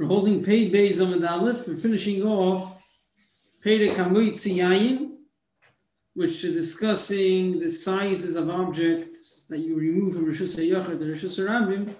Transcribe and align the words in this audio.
We're 0.00 0.06
holding 0.06 0.42
Pei 0.42 0.70
Beis 0.70 0.98
Amud 0.98 1.28
Aleph. 1.28 1.68
We're 1.68 1.76
finishing 1.76 2.22
off 2.22 2.82
Pei 3.62 3.86
Kamui 3.88 4.30
Tziyayin, 4.30 5.18
which 6.14 6.42
is 6.42 6.54
discussing 6.54 7.60
the 7.60 7.68
sizes 7.68 8.34
of 8.34 8.48
objects 8.48 9.46
that 9.48 9.58
you 9.58 9.76
remove 9.76 10.14
from 10.14 10.24
Rishus 10.24 10.56
HaYachid 10.56 11.00
to 11.00 11.04
Rishus 11.04 11.38
HaRabim. 11.38 11.94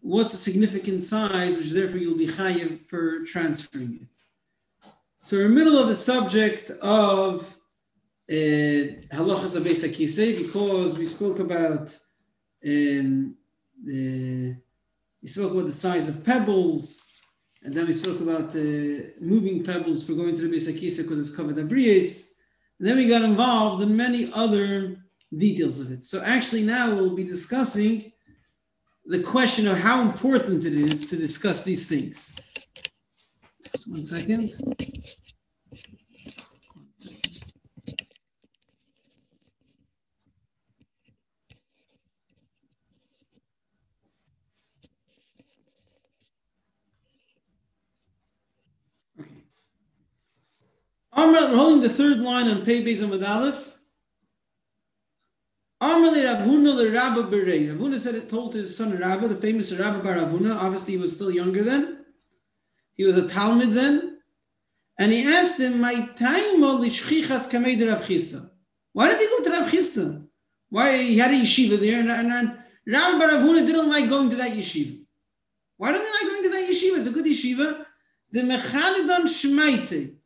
What's 0.00 0.34
a 0.34 0.36
significant 0.36 1.00
size, 1.00 1.56
which 1.58 1.70
therefore 1.70 1.98
you'll 1.98 2.18
be 2.18 2.26
chayiv 2.26 2.88
for 2.88 3.24
transferring 3.24 4.00
it. 4.02 4.90
So 5.20 5.36
we're 5.36 5.44
in 5.44 5.54
the 5.54 5.64
middle 5.64 5.78
of 5.78 5.86
the 5.86 5.94
subject 5.94 6.70
of 6.82 7.56
uh, 8.28 8.82
halachas 9.14 9.56
of 9.56 9.62
Akise 9.62 10.42
because 10.42 10.98
we 10.98 11.06
spoke 11.06 11.38
about 11.38 11.96
um, 12.66 13.36
the 13.84 14.56
we 15.22 15.28
spoke 15.28 15.52
about 15.52 15.66
the 15.66 15.70
size 15.72 16.08
of 16.08 16.24
pebbles, 16.24 17.11
and 17.64 17.76
then 17.76 17.86
we 17.86 17.92
spoke 17.92 18.20
about 18.20 18.52
the 18.52 19.12
moving 19.20 19.62
pebbles 19.62 20.04
for 20.04 20.14
going 20.14 20.34
to 20.34 20.42
the 20.42 20.48
Beis 20.48 20.66
because 20.66 21.18
it's 21.18 21.36
covered 21.36 21.56
abrius. 21.56 22.40
And 22.78 22.88
then 22.88 22.96
we 22.96 23.08
got 23.08 23.22
involved 23.22 23.82
in 23.82 23.96
many 23.96 24.26
other 24.34 24.96
details 25.36 25.80
of 25.80 25.92
it. 25.92 26.02
So 26.02 26.20
actually 26.24 26.64
now 26.64 26.92
we'll 26.94 27.14
be 27.14 27.24
discussing 27.24 28.12
the 29.06 29.22
question 29.22 29.68
of 29.68 29.78
how 29.78 30.02
important 30.02 30.66
it 30.66 30.74
is 30.74 31.08
to 31.10 31.16
discuss 31.16 31.62
these 31.62 31.88
things. 31.88 32.40
Just 33.70 33.90
one 33.90 34.02
second. 34.02 34.50
We're 51.52 51.58
holding 51.58 51.82
the 51.82 51.90
third 51.90 52.18
line 52.20 52.48
on 52.48 52.64
Pei 52.64 52.82
Beis 52.82 53.02
Amud 53.02 53.22
Aleph. 53.22 53.78
Amrle 55.82 56.24
Rav 56.24 56.46
Huna 56.46 56.94
Rabba 56.94 57.24
Berei. 57.24 57.68
Rav 57.68 57.78
Huna 57.78 57.98
said 57.98 58.14
it 58.14 58.30
told 58.30 58.54
his 58.54 58.74
son 58.74 58.96
Rabba, 58.96 59.28
the 59.28 59.36
famous 59.36 59.70
Rabba 59.70 60.02
Bar 60.02 60.14
Rav 60.14 60.30
Huna. 60.30 60.56
Obviously, 60.56 60.94
he 60.94 60.98
was 60.98 61.14
still 61.14 61.30
younger 61.30 61.62
then. 61.62 62.06
He 62.94 63.04
was 63.04 63.18
a 63.18 63.28
Talmud 63.28 63.68
then. 63.68 64.18
And 64.98 65.12
he 65.12 65.24
asked 65.24 65.60
him, 65.60 65.82
My 65.82 65.92
time 65.92 66.64
oh, 66.64 66.80
lishchichas 66.82 67.52
kamei 67.52 67.86
Rav 67.86 68.00
Chisda. 68.00 68.48
Why 68.94 69.10
did 69.10 69.18
he 69.20 69.26
go 69.26 69.44
to 69.44 69.50
Rav 69.50 69.70
Chisda? 69.70 70.26
Why 70.70 70.96
he 70.96 71.18
had 71.18 71.32
a 71.32 71.34
yeshiva 71.34 71.78
there, 71.78 72.00
and, 72.00 72.10
and, 72.10 72.32
and 72.32 72.58
Baravuna 72.88 73.66
didn't 73.66 73.90
like 73.90 74.08
going 74.08 74.30
to 74.30 74.36
that 74.36 74.52
yeshiva. 74.52 75.04
Why 75.76 75.92
don't 75.92 76.00
he 76.00 76.26
like 76.26 76.32
going 76.32 76.42
to 76.44 76.48
that 76.48 76.70
yeshiva? 76.70 76.96
It's 76.96 77.08
a 77.08 77.12
good 77.12 77.26
yeshiva. 77.26 77.84
The 78.30 78.40
Mechadidon 78.40 79.24
Shmaite. 79.24 80.16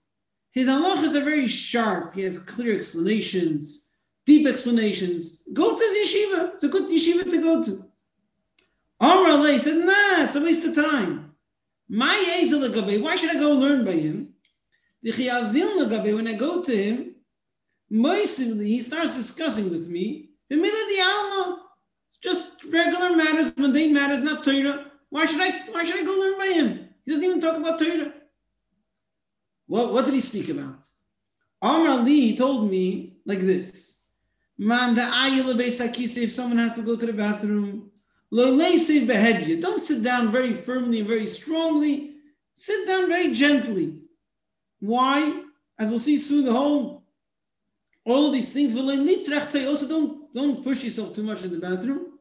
His 0.57 0.69
halachas 0.69 1.15
are 1.15 1.23
very 1.23 1.47
sharp. 1.49 2.15
He 2.15 2.23
has 2.23 2.39
clear 2.39 2.75
explanations, 2.75 3.91
deep 4.25 4.47
explanations. 4.47 5.43
Go 5.53 5.77
to 5.77 5.83
yeshiva. 5.83 6.55
It's 6.55 6.65
a 6.65 6.69
good 6.69 6.91
yeshiva 6.91 7.31
to 7.31 7.43
go 7.43 7.63
to. 7.63 7.85
Amr 8.99 9.33
Allah 9.33 9.59
said, 9.59 9.85
nah, 9.85 10.25
it's 10.25 10.35
a 10.35 10.41
waste 10.41 10.67
of 10.67 10.75
time. 10.75 11.31
My 11.91 12.09
why 13.03 13.17
should 13.17 13.37
I 13.37 13.39
go 13.39 13.53
learn 13.53 13.85
by 13.85 13.93
him? 13.93 14.33
The 15.03 15.13
When 16.15 16.27
I 16.27 16.33
go 16.33 16.63
to 16.63 16.75
him, 16.75 17.15
he 17.91 18.81
starts 18.81 19.15
discussing 19.15 19.71
with 19.71 19.89
me. 19.91 20.31
the 20.49 20.57
It's 20.57 22.19
just 22.23 22.65
regular 22.73 23.15
matters, 23.15 23.55
mundane 23.59 23.93
matters, 23.93 24.23
not 24.23 24.43
Torah. 24.43 24.91
Why 25.11 25.27
should 25.27 25.43
I 25.43 25.51
why 25.71 25.85
should 25.85 26.01
I 26.01 26.05
go 26.05 26.19
learn 26.19 26.39
by 26.39 26.53
him? 26.55 26.89
He 27.05 27.11
doesn't 27.11 27.25
even 27.25 27.41
talk 27.43 27.59
about 27.59 27.79
Torah. 27.79 28.15
What, 29.67 29.93
what 29.93 30.05
did 30.05 30.15
he 30.15 30.21
speak 30.21 30.49
about? 30.49 30.89
Amr 31.63 31.89
Ali 31.91 32.37
told 32.37 32.71
me 32.71 33.17
like 33.25 33.41
this. 33.41 34.07
Man, 34.59 34.95
the 34.95 35.03
if 36.23 36.33
someone 36.33 36.59
has 36.59 36.75
to 36.75 36.83
go 36.83 36.97
to 36.97 37.07
the 37.07 37.13
bathroom, 37.13 37.91
don't 39.61 39.81
sit 39.81 40.03
down 40.03 40.33
very 40.33 40.53
firmly 40.53 41.01
and 41.01 41.09
very 41.09 41.27
strongly. 41.27 42.15
Sit 42.55 42.87
down 42.87 43.09
very 43.09 43.33
gently. 43.33 44.01
Why? 44.81 45.43
As 45.79 45.91
we'll 45.91 45.99
see 45.99 46.17
soon, 46.17 46.45
the 46.45 46.53
whole 46.53 47.05
all 48.07 48.31
these 48.31 48.53
things 48.53 48.73
also 49.67 49.89
don't 49.89 50.33
don't 50.33 50.63
push 50.63 50.85
yourself 50.85 51.13
too 51.15 51.25
much 51.25 51.45
in 51.45 51.51
the 51.51 51.59
bathroom. 51.59 52.19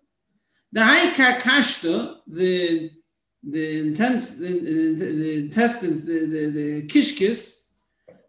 The 0.71 0.83
high 0.83 1.13
the 2.27 2.91
the, 3.45 3.87
intense, 3.87 4.37
the, 4.37 4.47
the, 4.47 5.05
the 5.05 5.37
intestines, 5.45 6.05
the, 6.05 6.25
the, 6.25 6.49
the 6.49 6.87
kishkis, 6.87 7.73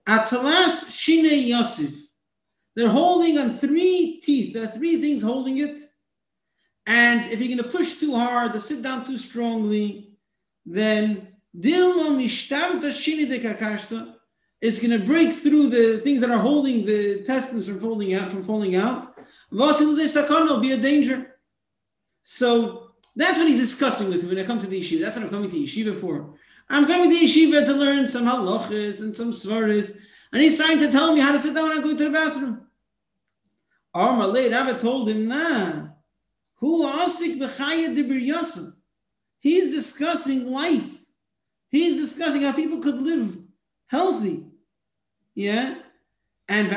atalas 0.07 0.91
shine 0.91 1.47
yosef. 1.49 1.95
They're 2.75 2.91
holding 2.91 3.39
on 3.39 3.55
three 3.55 4.21
teeth. 4.23 4.53
There 4.53 4.65
are 4.65 4.67
three 4.67 5.01
things 5.01 5.23
holding 5.23 5.59
it. 5.59 5.81
And 6.87 7.21
if 7.33 7.41
you're 7.41 7.57
going 7.57 7.69
to 7.69 7.77
push 7.77 7.99
too 7.99 8.15
hard 8.15 8.55
or 8.55 8.61
sit 8.61 8.83
down 8.83 9.05
too 9.05 9.17
strongly, 9.17 10.11
then 10.67 11.29
dilma 11.59 12.11
mishtamta 12.11 12.93
shine 12.93 13.29
de 13.29 13.39
kakashta 13.39 14.15
is 14.61 14.79
going 14.79 14.99
to 14.99 15.07
break 15.07 15.33
through 15.33 15.69
the 15.69 15.99
things 16.05 16.21
that 16.21 16.31
are 16.31 16.39
holding 16.39 16.85
the 16.85 17.19
intestines 17.19 17.69
from 17.69 17.81
falling 17.81 18.15
out. 18.15 18.31
From 18.31 18.45
falling 18.45 18.77
out, 18.77 19.17
vasil 19.51 19.97
de 19.97 20.05
sakana 20.05 20.49
will 20.49 20.61
be 20.61 20.73
a 20.73 20.77
danger. 20.77 21.37
So 22.23 22.86
that's 23.17 23.39
what 23.39 23.49
he's 23.49 23.59
discussing 23.59 24.11
with 24.11 24.23
me 24.23 24.29
when 24.29 24.39
I 24.39 24.47
come 24.47 24.59
to 24.59 24.67
the 24.67 24.81
yeshiva. 24.81 25.01
That's 25.01 25.17
what 25.17 25.25
I'm 25.25 25.31
coming 25.31 25.51
to 25.51 25.57
yeshiva 25.57 25.99
for. 25.99 26.35
I'm 26.69 26.87
coming 26.87 27.11
to 27.11 27.17
yeshiva 27.17 27.65
to 27.65 27.73
learn 27.73 28.07
some 28.07 28.27
halachas 28.27 29.03
and 29.03 29.15
some 29.15 29.31
svaris, 29.31 30.07
and 30.33 30.43
he's 30.43 30.59
trying 30.59 30.79
to 30.81 30.91
tell 30.93 31.15
me 31.15 31.21
how 31.21 31.33
to 31.33 31.39
sit 31.39 31.55
down 31.55 31.71
I 31.71 31.81
go 31.81 31.97
to 31.97 32.05
the 32.05 32.11
bathroom. 32.11 32.63
Late 33.95 34.53
Rabbi 34.53 34.77
told 34.79 35.09
him, 35.09 35.29
nah, 35.29 35.89
who 36.57 36.87
asik 36.87 37.39
b'chaya 37.39 37.97
dibir 37.97 38.73
He's 39.41 39.75
discussing 39.75 40.51
life. 40.51 41.07
He's 41.71 41.97
discussing 41.97 42.43
how 42.43 42.53
people 42.53 42.79
could 42.79 43.01
live 43.01 43.39
healthy. 43.87 44.47
Yeah? 45.35 45.79
And 46.49 46.69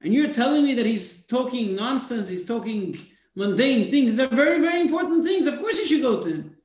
and 0.00 0.14
you're 0.14 0.32
telling 0.32 0.64
me 0.64 0.74
that 0.74 0.86
he's 0.86 1.26
talking 1.26 1.76
nonsense, 1.76 2.28
he's 2.28 2.46
talking 2.46 2.96
mundane 3.38 3.90
things. 3.90 4.16
These 4.16 4.20
are 4.20 4.26
very, 4.26 4.60
very 4.60 4.80
important 4.80 5.24
things. 5.24 5.46
Of 5.46 5.58
course, 5.58 5.78
you 5.78 5.86
should 5.86 6.02
go 6.02 6.20
to 6.20 6.28
him. 6.28 6.56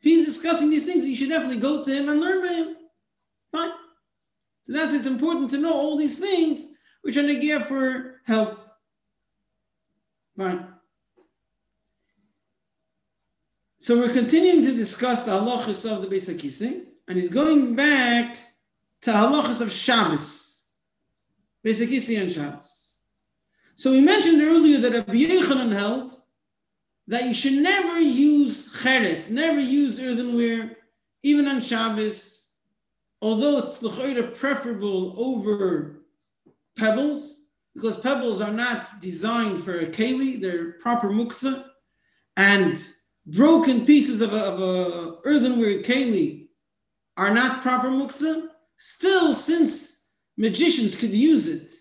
If 0.00 0.04
he's 0.04 0.26
discussing 0.26 0.70
these 0.70 0.86
things, 0.86 1.08
you 1.08 1.16
should 1.16 1.30
definitely 1.30 1.60
go 1.60 1.82
to 1.82 1.90
him 1.90 2.08
and 2.08 2.20
learn 2.20 2.42
by 2.42 2.52
him. 2.52 2.76
Fine. 3.52 3.72
So 4.62 4.72
that's 4.74 4.92
it's 4.92 5.06
important 5.06 5.50
to 5.50 5.58
know 5.58 5.72
all 5.72 5.96
these 5.96 6.18
things 6.18 6.76
which 7.02 7.16
are 7.16 7.22
gear 7.22 7.60
for 7.60 8.20
health. 8.26 8.70
Fine. 10.36 10.68
So 13.78 13.96
we're 13.96 14.12
continuing 14.12 14.62
to 14.66 14.72
discuss 14.72 15.22
the 15.22 15.32
halachas 15.32 15.90
of 15.90 16.02
the 16.02 16.14
Beis 16.14 16.28
Hakising, 16.30 16.84
and 17.08 17.16
he's 17.16 17.30
going 17.30 17.74
back 17.74 18.36
to 19.02 19.10
halachas 19.10 19.62
of 19.62 19.72
Shabbos, 19.72 20.68
Beis 21.64 21.82
Hakising 21.82 22.20
and 22.20 22.30
Shabbos. 22.30 22.79
So 23.80 23.92
we 23.92 24.02
mentioned 24.02 24.42
earlier 24.42 24.76
that 24.76 24.92
Rabbi 24.92 25.14
Yochanan 25.14 25.72
held 25.72 26.12
that 27.06 27.24
you 27.24 27.32
should 27.32 27.54
never 27.54 27.98
use 27.98 28.78
cheres, 28.82 29.30
never 29.30 29.58
use 29.58 29.98
earthenware, 29.98 30.76
even 31.22 31.46
on 31.46 31.62
Shabbos, 31.62 32.56
although 33.22 33.56
it's 33.56 33.82
l'chayra 33.82 34.38
preferable 34.38 35.14
over 35.18 36.02
pebbles, 36.76 37.46
because 37.74 37.98
pebbles 38.00 38.42
are 38.42 38.52
not 38.52 39.00
designed 39.00 39.62
for 39.62 39.78
a 39.78 39.86
keli, 39.86 40.38
they're 40.38 40.72
proper 40.72 41.08
muktzah, 41.08 41.64
and 42.36 42.86
broken 43.28 43.86
pieces 43.86 44.20
of 44.20 44.34
a, 44.34 44.44
of 44.44 44.60
a 44.60 45.16
earthenware 45.24 45.82
keli 45.82 46.48
are 47.16 47.32
not 47.32 47.62
proper 47.62 47.88
muktzah. 47.88 48.46
Still, 48.76 49.32
since 49.32 50.10
magicians 50.36 51.00
could 51.00 51.14
use 51.14 51.48
it 51.48 51.79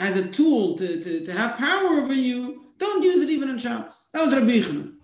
as 0.00 0.16
a 0.16 0.26
tool 0.28 0.74
to, 0.74 1.00
to, 1.00 1.24
to 1.26 1.32
have 1.32 1.58
power 1.58 1.88
over 2.00 2.14
you, 2.14 2.72
don't 2.78 3.04
use 3.04 3.22
it 3.22 3.28
even 3.28 3.50
on 3.50 3.58
Shabbos. 3.58 4.08
That 4.12 4.24
was 4.24 4.34
Rabbi 4.34 4.52
Yochanan. 4.52 4.94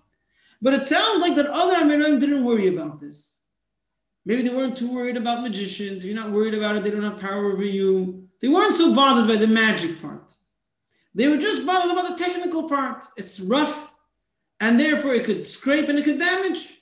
But 0.61 0.73
it 0.73 0.85
sounds 0.85 1.21
like 1.21 1.35
that 1.35 1.45
other 1.45 1.75
Amirim 1.75 2.19
didn't 2.19 2.43
worry 2.43 2.67
about 2.67 2.99
this. 2.99 3.43
Maybe 4.25 4.41
they 4.41 4.53
weren't 4.53 4.75
too 4.75 4.91
worried 4.93 5.15
about 5.15 5.43
magicians. 5.43 6.03
If 6.03 6.09
you're 6.09 6.19
not 6.19 6.31
worried 6.31 6.55
about 6.55 6.75
it, 6.75 6.83
they 6.83 6.89
don't 6.89 7.03
have 7.03 7.21
power 7.21 7.53
over 7.53 7.63
you. 7.63 8.27
They 8.41 8.49
weren't 8.49 8.73
so 8.73 8.93
bothered 8.93 9.27
by 9.27 9.35
the 9.35 9.47
magic 9.47 10.01
part. 10.01 10.33
They 11.13 11.27
were 11.27 11.37
just 11.37 11.65
bothered 11.65 11.91
about 11.91 12.17
the 12.17 12.23
technical 12.23 12.67
part. 12.67 13.05
It's 13.17 13.39
rough, 13.39 13.95
and 14.59 14.79
therefore 14.79 15.13
it 15.13 15.25
could 15.25 15.45
scrape 15.45 15.89
and 15.89 15.97
it 15.97 16.05
could 16.05 16.19
damage. 16.19 16.73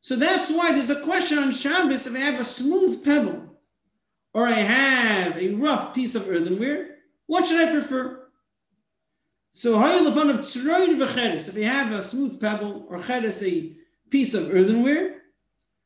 So 0.00 0.16
that's 0.16 0.50
why 0.50 0.72
there's 0.72 0.90
a 0.90 1.00
question 1.02 1.38
on 1.38 1.52
Shabbos 1.52 2.06
if 2.06 2.16
I 2.16 2.18
have 2.18 2.40
a 2.40 2.44
smooth 2.44 3.04
pebble 3.04 3.51
or 4.34 4.46
I 4.46 4.52
have 4.52 5.36
a 5.38 5.54
rough 5.54 5.94
piece 5.94 6.14
of 6.14 6.28
earthenware, 6.28 6.96
what 7.26 7.46
should 7.46 7.68
I 7.68 7.72
prefer? 7.72 8.28
So, 9.52 9.78
if 9.78 11.56
you 11.56 11.64
have 11.64 11.92
a 11.92 12.02
smooth 12.02 12.40
pebble 12.40 12.86
or 12.88 13.02
cheres, 13.02 13.42
a 13.46 13.76
piece 14.10 14.34
of 14.34 14.54
earthenware. 14.54 15.22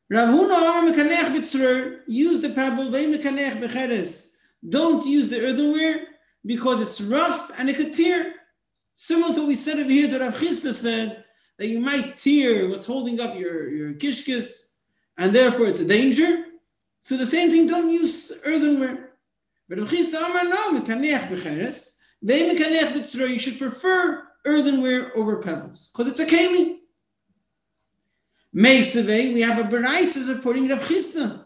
Rav 0.09 0.29
Huna 0.29 1.99
use 2.07 2.41
the 2.41 2.49
pebble, 2.49 2.89
don't 4.69 5.05
use 5.05 5.27
the 5.27 5.45
earthenware 5.45 6.07
because 6.45 6.81
it's 6.81 7.01
rough 7.01 7.51
and 7.59 7.69
it 7.69 7.75
could 7.75 7.93
tear. 7.93 8.35
Similar 8.95 9.33
to 9.35 9.41
what 9.41 9.47
we 9.47 9.55
said 9.55 9.79
over 9.79 9.89
here 9.89 10.07
that 10.07 10.21
Rav 10.21 10.35
Chisda 10.37 10.73
said 10.73 11.23
that 11.59 11.67
you 11.67 11.79
might 11.79 12.15
tear 12.15 12.69
what's 12.69 12.85
holding 12.85 13.19
up 13.19 13.37
your, 13.37 13.69
your 13.69 13.93
kishkis 13.93 14.73
and 15.17 15.33
therefore 15.33 15.67
it's 15.67 15.81
a 15.81 15.87
danger. 15.87 16.46
So 17.07 17.15
the 17.15 17.25
same 17.25 17.49
thing, 17.49 17.67
don't 17.67 17.89
use 17.89 18.33
earthenware. 18.43 19.13
But 19.69 19.79
Amar 19.79 20.43
no, 20.43 20.83
you 23.25 23.39
should 23.39 23.57
prefer 23.57 24.27
earthenware 24.45 25.15
over 25.15 25.41
pebbles 25.41 25.89
because 25.89 26.11
it's 26.11 26.19
a 26.19 26.25
keli. 26.25 26.79
We 28.53 29.39
have 29.39 29.57
a 29.57 29.63
Berais 29.69 30.03
supporting 30.03 30.67
Rav 30.67 30.81
Chisda. 30.81 31.45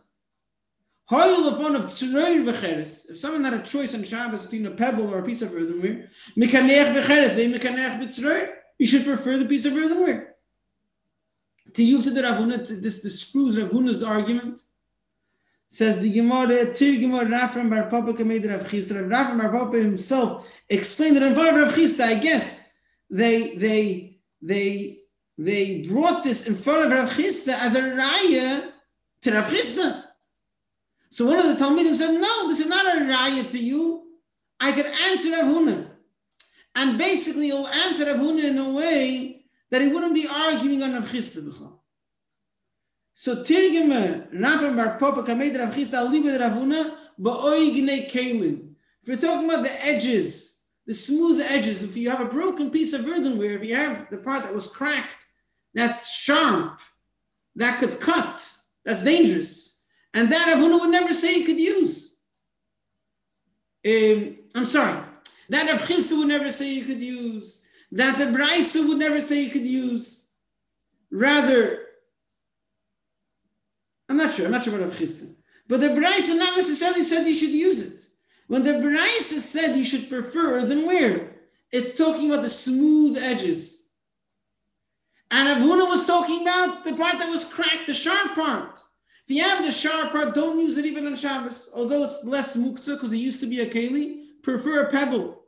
If 1.12 1.92
someone 3.20 3.44
had 3.44 3.54
a 3.54 3.62
choice 3.62 3.94
on 3.94 4.04
Shabbos 4.04 4.48
between 4.48 4.66
a 4.66 4.72
pebble 4.72 5.14
or 5.14 5.20
a 5.20 5.24
piece 5.24 5.44
of 5.44 5.54
earthenware, 5.54 6.10
you 6.36 6.48
should 8.88 9.06
prefer 9.06 9.38
the 9.38 9.46
piece 9.48 9.68
of 9.68 9.78
earthenware. 9.78 10.38
To 11.74 11.84
you 11.84 12.02
to 12.02 12.10
the 12.10 12.24
Rav 12.24 12.40
Huna, 12.40 12.82
this 12.82 13.04
disproves 13.04 13.62
Rav 13.62 13.70
Huna's 13.70 14.02
argument. 14.02 14.64
Says 15.74 16.02
the 16.02 16.10
Gemara, 16.10 16.74
Tir 16.74 17.00
Gemara 17.00 17.28
Rafram 17.28 17.70
Bar 17.70 17.90
Papa 17.90 18.14
Kamed 18.14 18.46
Rav 18.46 18.68
Chisda. 18.68 19.08
Rafram 19.08 19.38
Bar 19.38 19.52
Papa 19.52 19.78
himself 19.78 20.54
explained 20.70 21.16
that 21.16 21.24
in 21.24 21.34
front 21.34 21.56
of 21.56 21.64
Rav 21.64 21.74
Chisda, 21.74 22.02
I 22.02 22.20
guess 22.20 22.74
they 23.10 23.56
they 23.56 24.20
they 24.42 24.98
they 25.38 25.88
brought 25.88 26.26
this 26.26 26.46
in 26.46 26.56
front 26.56 26.86
of 26.86 26.92
Rav 26.92 27.10
Chisda 27.12 27.54
as 27.54 27.78
a 27.78 27.82
raya 27.82 28.72
to 29.22 29.32
Rav 29.32 29.48
Chisda. 29.48 30.04
So 31.10 31.28
one 31.28 31.40
of 31.40 31.48
the 31.48 31.64
Talmidim 31.64 31.96
said, 31.96 32.20
no, 32.20 32.48
this 32.50 32.60
is 32.60 32.68
not 32.68 32.86
a 32.86 33.00
raya 33.00 33.50
to 33.52 33.58
you. 33.58 34.10
I 34.60 34.74
could 34.74 34.86
answer 34.86 35.32
Rav 35.32 35.46
Huna. 35.46 35.90
And 36.76 36.98
basically 36.98 37.46
he'll 37.46 37.66
answer 37.86 38.08
Rav 38.08 38.18
Huna 38.18 38.44
in 38.44 38.58
a 38.58 38.74
way 38.74 39.46
that 39.70 39.82
he 39.82 39.88
wouldn't 39.88 40.16
be 40.16 40.28
arguing 40.30 40.84
on 40.84 40.96
Rav 40.96 41.06
Chisda 41.10 41.46
So 43.22 43.44
Tirgime, 43.44 44.34
Rafram 44.34 44.76
Bar 44.76 44.98
Papa, 44.98 45.22
Kamed 45.22 45.56
Rav 45.56 45.94
I'll 45.94 46.10
leave 46.10 46.24
with 46.26 46.42
Ba'oigne 46.42 48.10
Kalim. 48.10 48.74
If 49.04 49.08
you're 49.08 49.16
talking 49.16 49.48
about 49.48 49.64
the 49.64 49.78
edges, 49.84 50.64
the 50.88 50.96
smooth 50.96 51.40
edges, 51.52 51.84
if 51.84 51.96
you 51.96 52.10
have 52.10 52.20
a 52.20 52.26
broken 52.26 52.72
piece 52.72 52.94
of 52.94 53.08
earthenware, 53.08 53.52
if 53.52 53.64
you 53.64 53.76
have 53.76 54.10
the 54.10 54.18
part 54.18 54.44
that 54.44 54.56
was 54.56 54.66
cracked, 54.66 55.28
that's 55.76 56.12
sharp, 56.12 56.80
that 57.58 57.80
could 57.80 58.00
cut, 58.00 58.52
that's 58.86 59.04
dangerous. 59.04 59.86
And 60.16 60.28
that 60.32 60.56
Avuna 60.58 60.80
would 60.80 60.90
never 60.90 61.14
say 61.14 61.36
he 61.36 61.46
could 61.46 61.60
use. 61.60 62.18
Um, 63.86 64.40
I'm 64.56 64.66
sorry. 64.66 65.00
That 65.50 65.70
Rav 65.70 65.82
Chisda 65.82 66.18
would 66.18 66.28
never 66.28 66.50
say 66.50 66.74
you 66.74 66.86
could 66.86 67.04
use. 67.04 67.68
That 67.92 68.18
the 68.18 68.36
Braisa 68.36 68.88
would 68.88 68.98
never 68.98 69.22
say 69.22 69.44
you 69.44 69.52
could 69.52 69.68
use. 69.68 70.32
Rather, 71.12 71.86
not 74.24 74.34
sure. 74.34 74.46
I'm 74.46 74.52
not 74.52 74.64
sure 74.64 74.76
about 74.76 75.00
Rav. 75.00 75.12
But 75.68 75.80
the 75.80 75.88
Braisa 75.88 76.38
not 76.38 76.58
necessarily 76.58 77.04
said 77.04 77.28
you 77.28 77.34
should 77.34 77.50
use 77.50 77.80
it. 77.86 78.08
When 78.48 78.64
the 78.64 78.74
Braisa 78.74 79.40
said 79.40 79.78
you 79.78 79.86
should 79.86 80.10
prefer, 80.10 80.62
then 80.66 80.86
where? 80.86 81.36
It's 81.72 81.98
talking 81.98 82.32
about 82.32 82.44
the 82.44 82.50
smooth 82.50 83.18
edges. 83.18 83.92
And 85.32 85.48
Avuna 85.48 85.88
was 85.88 86.06
talking 86.06 86.42
about 86.42 86.84
the 86.84 86.94
part 86.94 87.18
that 87.20 87.30
was 87.30 87.54
cracked, 87.54 87.88
the 87.88 87.94
sharp 87.94 88.36
part. 88.36 88.84
If 89.28 89.38
you 89.38 89.44
have 89.44 89.66
the 89.66 89.72
sharp 89.72 90.12
part, 90.12 90.36
don't 90.36 90.60
use 90.60 90.78
it 90.78 90.86
even 90.86 91.08
on 91.08 91.16
Shabbos. 91.16 91.72
Although 91.74 92.04
it's 92.04 92.26
less 92.26 92.58
muktzah 92.58 92.96
because 92.96 93.14
it 93.14 93.18
used 93.18 93.40
to 93.40 93.48
be 93.48 93.62
a 93.62 93.66
keli, 93.66 94.26
prefer 94.44 94.84
a 94.84 94.92
pebble 94.92 95.44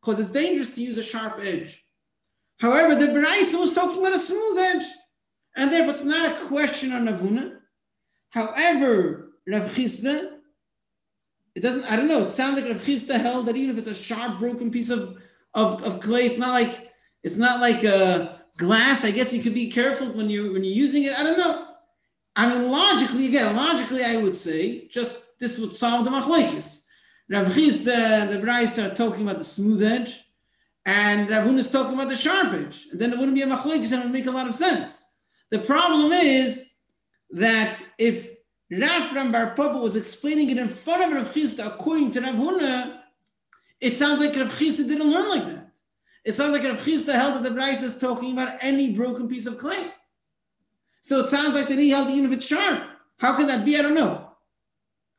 because 0.00 0.20
it's 0.20 0.30
dangerous 0.30 0.74
to 0.76 0.82
use 0.82 0.98
a 0.98 1.02
sharp 1.02 1.40
edge. 1.42 1.84
However, 2.60 2.94
the 2.94 3.06
Beraisa 3.06 3.60
was 3.60 3.74
talking 3.74 4.00
about 4.00 4.14
a 4.14 4.18
smooth 4.18 4.58
edge, 4.58 4.86
and 5.56 5.72
therefore 5.72 5.90
it's 5.90 6.04
not 6.04 6.30
a 6.30 6.46
question 6.46 6.92
on 6.92 7.06
Avuna. 7.06 7.58
However, 8.36 9.32
Rav 9.46 9.62
Chisda, 9.62 10.40
it 11.54 11.62
doesn't. 11.62 11.90
I 11.90 11.96
don't 11.96 12.06
know. 12.06 12.26
It 12.26 12.30
sounds 12.30 12.60
like 12.60 12.70
Rav 12.70 12.82
Chisda 12.82 13.18
held 13.18 13.46
that 13.46 13.56
even 13.56 13.70
if 13.70 13.78
it's 13.78 13.86
a 13.86 13.94
sharp, 13.94 14.38
broken 14.38 14.70
piece 14.70 14.90
of, 14.90 15.16
of, 15.54 15.82
of 15.84 16.00
clay, 16.00 16.26
it's 16.26 16.36
not 16.36 16.50
like 16.50 16.92
it's 17.22 17.38
not 17.38 17.62
like 17.62 17.82
a 17.82 18.42
glass. 18.58 19.06
I 19.06 19.10
guess 19.10 19.32
you 19.32 19.42
could 19.42 19.54
be 19.54 19.70
careful 19.70 20.08
when 20.08 20.28
you're, 20.28 20.52
when 20.52 20.62
you're 20.62 20.74
using 20.74 21.04
it. 21.04 21.18
I 21.18 21.22
don't 21.22 21.38
know. 21.38 21.66
I 22.36 22.50
mean, 22.50 22.70
logically, 22.70 23.28
again, 23.28 23.56
logically, 23.56 24.04
I 24.04 24.22
would 24.22 24.36
say 24.36 24.86
just 24.88 25.40
this 25.40 25.58
would 25.58 25.72
solve 25.72 26.04
the 26.04 26.10
machlekes. 26.10 26.88
Rav 27.30 27.46
Chisda, 27.46 28.30
the 28.30 28.38
Bryce 28.38 28.78
are 28.78 28.94
talking 28.94 29.22
about 29.22 29.38
the 29.38 29.44
smooth 29.44 29.82
edge, 29.82 30.20
and 30.84 31.30
Rav 31.30 31.46
is 31.56 31.70
talking 31.70 31.94
about 31.94 32.10
the 32.10 32.16
sharp 32.16 32.52
edge. 32.52 32.86
And 32.92 33.00
then 33.00 33.14
it 33.14 33.18
wouldn't 33.18 33.34
be 33.34 33.42
a 33.42 33.46
machlekes, 33.46 33.92
and 33.92 34.02
it 34.02 34.04
would 34.04 34.12
make 34.12 34.26
a 34.26 34.30
lot 34.30 34.46
of 34.46 34.52
sense. 34.52 35.14
The 35.50 35.60
problem 35.60 36.12
is 36.12 36.74
that 37.30 37.82
if 37.98 38.36
Rafram 38.72 39.32
Bar 39.32 39.54
Papa 39.54 39.78
was 39.78 39.96
explaining 39.96 40.50
it 40.50 40.58
in 40.58 40.68
front 40.68 41.04
of 41.04 41.12
Rav 41.12 41.32
Chisda 41.32 41.66
according 41.66 42.10
to 42.12 42.20
Rav 42.20 42.34
Huna, 42.34 43.00
it 43.80 43.94
sounds 43.94 44.20
like 44.20 44.36
Rav 44.36 44.48
Chisda 44.48 44.88
didn't 44.88 45.10
learn 45.10 45.28
like 45.28 45.46
that. 45.46 45.72
It 46.24 46.32
sounds 46.32 46.52
like 46.52 46.64
Rav 46.64 46.78
Chisda 46.78 47.12
held 47.14 47.34
that 47.34 47.42
the 47.48 47.54
Bryce 47.54 47.82
is 47.82 47.98
talking 47.98 48.32
about 48.32 48.56
any 48.62 48.92
broken 48.92 49.28
piece 49.28 49.46
of 49.46 49.58
clay. 49.58 49.84
So 51.02 51.20
it 51.20 51.28
sounds 51.28 51.54
like 51.54 51.68
the 51.68 51.76
knee 51.76 51.90
held 51.90 52.10
even 52.10 52.24
if 52.24 52.32
it's 52.36 52.46
sharp. 52.46 52.82
How 53.18 53.36
can 53.36 53.46
that 53.46 53.64
be? 53.64 53.78
I 53.78 53.82
don't 53.82 53.94
know. 53.94 54.30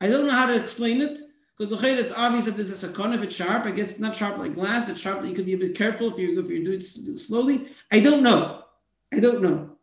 I 0.00 0.08
don't 0.08 0.26
know 0.26 0.34
how 0.34 0.46
to 0.46 0.60
explain 0.60 1.00
it 1.00 1.18
because 1.56 1.70
the 1.70 1.98
it's 1.98 2.16
obvious 2.16 2.44
that 2.44 2.56
this 2.56 2.70
is 2.70 2.84
a 2.84 2.92
con 2.92 3.12
if 3.12 3.22
it's 3.22 3.34
sharp. 3.34 3.66
I 3.66 3.72
guess 3.72 3.90
it's 3.90 3.98
not 3.98 4.14
sharp 4.14 4.38
like 4.38 4.52
glass. 4.52 4.88
It's 4.88 5.00
sharp 5.00 5.22
that 5.22 5.28
you 5.28 5.34
could 5.34 5.46
be 5.46 5.54
a 5.54 5.58
bit 5.58 5.74
careful 5.74 6.08
if 6.08 6.18
you 6.18 6.38
if 6.38 6.48
you 6.48 6.64
do 6.64 6.72
it 6.72 6.82
slowly. 6.82 7.68
I 7.90 8.00
don't 8.00 8.22
know. 8.22 8.64
I 9.12 9.20
don't 9.20 9.42
know. 9.42 9.76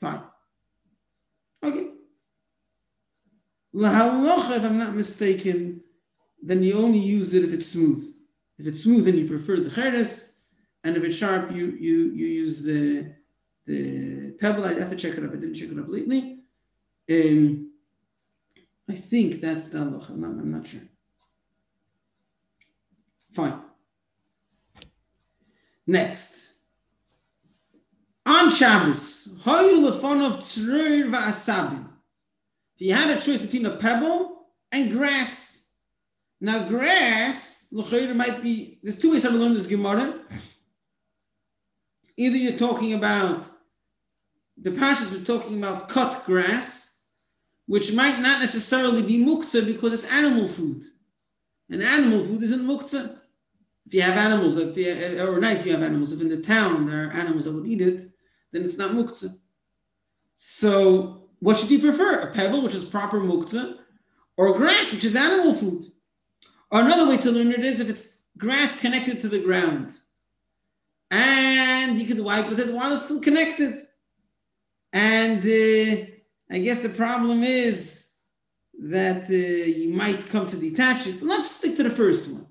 Fine. 0.00 0.22
Okay. 1.62 1.88
Lahalacha, 3.78 4.56
if 4.56 4.64
I'm 4.64 4.76
not 4.76 4.96
mistaken, 4.96 5.80
then 6.42 6.64
you 6.64 6.78
only 6.78 6.98
use 6.98 7.32
it 7.34 7.44
if 7.44 7.52
it's 7.52 7.66
smooth. 7.66 8.02
If 8.58 8.66
it's 8.66 8.82
smooth, 8.82 9.04
then 9.04 9.16
you 9.16 9.28
prefer 9.28 9.56
the 9.56 9.70
cheres, 9.70 10.46
and 10.82 10.96
if 10.96 11.04
it's 11.04 11.16
sharp, 11.16 11.52
you 11.52 11.66
you 11.78 12.12
you 12.12 12.26
use 12.26 12.64
the 12.64 13.14
the 13.66 14.32
pebble. 14.40 14.64
I'd 14.64 14.78
have 14.78 14.90
to 14.90 14.96
check 14.96 15.16
it 15.16 15.22
up. 15.24 15.30
I 15.30 15.34
didn't 15.34 15.54
check 15.54 15.70
it 15.70 15.78
up 15.78 15.88
lately. 15.88 16.40
Um, 17.08 17.70
I 18.88 18.94
think 18.94 19.40
that's 19.40 19.68
the 19.68 19.78
halacha. 19.78 20.10
I'm 20.10 20.20
not, 20.20 20.30
I'm 20.30 20.50
not 20.50 20.66
sure. 20.66 20.80
Fine. 23.32 23.60
Next. 25.86 26.54
On 28.26 28.50
Shabbos, 28.50 29.40
how 29.44 29.62
lefon 29.62 30.26
of 30.28 30.38
tzrur 30.38 31.10
va'asabim. 31.10 31.88
You 32.78 32.94
had 32.94 33.16
a 33.16 33.20
choice 33.20 33.42
between 33.42 33.66
a 33.66 33.76
pebble 33.76 34.46
and 34.72 34.92
grass. 34.92 35.80
Now, 36.40 36.68
grass, 36.68 37.68
l'chayr 37.72 38.14
might 38.14 38.42
be, 38.42 38.78
there's 38.82 38.98
two 38.98 39.12
ways 39.12 39.22
to 39.22 39.30
learn 39.30 39.54
this 39.54 39.66
Gemara. 39.66 40.20
Either 42.16 42.36
you're 42.36 42.58
talking 42.58 42.94
about 42.94 43.50
the 44.56 44.70
pashas 44.70 45.16
were 45.16 45.24
talking 45.24 45.58
about 45.58 45.88
cut 45.88 46.22
grass, 46.24 47.06
which 47.66 47.92
might 47.92 48.20
not 48.20 48.40
necessarily 48.40 49.02
be 49.02 49.24
muktzah 49.24 49.66
because 49.66 49.92
it's 49.92 50.12
animal 50.12 50.46
food. 50.46 50.84
And 51.70 51.82
animal 51.82 52.24
food 52.24 52.42
isn't 52.42 52.66
muktzah. 52.66 53.18
If 53.86 53.94
you 53.94 54.02
have 54.02 54.18
animals, 54.18 54.58
if 54.58 54.76
you, 54.76 55.26
or 55.26 55.40
not 55.40 55.54
if 55.54 55.66
you 55.66 55.72
have 55.72 55.82
animals, 55.82 56.12
if 56.12 56.20
in 56.20 56.28
the 56.28 56.42
town 56.42 56.86
there 56.86 57.06
are 57.06 57.12
animals 57.12 57.44
that 57.44 57.52
would 57.52 57.66
eat 57.66 57.80
it, 57.80 58.04
then 58.52 58.62
it's 58.62 58.78
not 58.78 58.92
muktzah. 58.92 59.36
So 60.34 61.27
what 61.40 61.56
should 61.56 61.70
you 61.70 61.78
prefer? 61.78 62.22
A 62.22 62.32
pebble, 62.32 62.62
which 62.62 62.74
is 62.74 62.84
proper 62.84 63.20
muktzah, 63.20 63.78
or 64.36 64.56
grass, 64.56 64.92
which 64.92 65.04
is 65.04 65.16
animal 65.16 65.54
food? 65.54 65.84
Or 66.70 66.80
another 66.80 67.08
way 67.08 67.16
to 67.18 67.30
learn 67.30 67.50
it 67.52 67.64
is 67.64 67.80
if 67.80 67.88
it's 67.88 68.22
grass 68.36 68.80
connected 68.80 69.20
to 69.20 69.28
the 69.28 69.42
ground. 69.42 69.98
And 71.10 71.98
you 71.98 72.06
could 72.06 72.22
wipe 72.22 72.48
with 72.48 72.60
it 72.60 72.74
while 72.74 72.92
it's 72.92 73.04
still 73.04 73.20
connected. 73.20 73.74
And 74.92 75.38
uh, 75.38 76.04
I 76.50 76.58
guess 76.58 76.82
the 76.82 76.92
problem 76.94 77.42
is 77.42 78.18
that 78.80 79.24
uh, 79.28 79.70
you 79.80 79.94
might 79.94 80.26
come 80.28 80.46
to 80.46 80.56
detach 80.56 81.06
it. 81.06 81.20
But 81.20 81.28
let's 81.28 81.50
stick 81.50 81.76
to 81.76 81.82
the 81.82 81.90
first 81.90 82.32
one. 82.32 82.46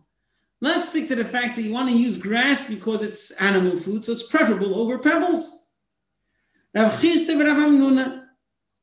Let's 0.60 0.90
stick 0.90 1.08
to 1.10 1.16
the 1.16 1.26
fact 1.26 1.56
that 1.56 1.62
you 1.62 1.72
want 1.72 1.90
to 1.90 1.98
use 1.98 2.18
grass 2.18 2.70
because 2.70 3.04
it's 3.04 3.40
animal 3.42 3.78
food, 3.78 4.04
so 4.04 4.12
it's 4.12 4.28
preferable 4.28 4.76
over 4.76 4.98
pebbles. 4.98 5.66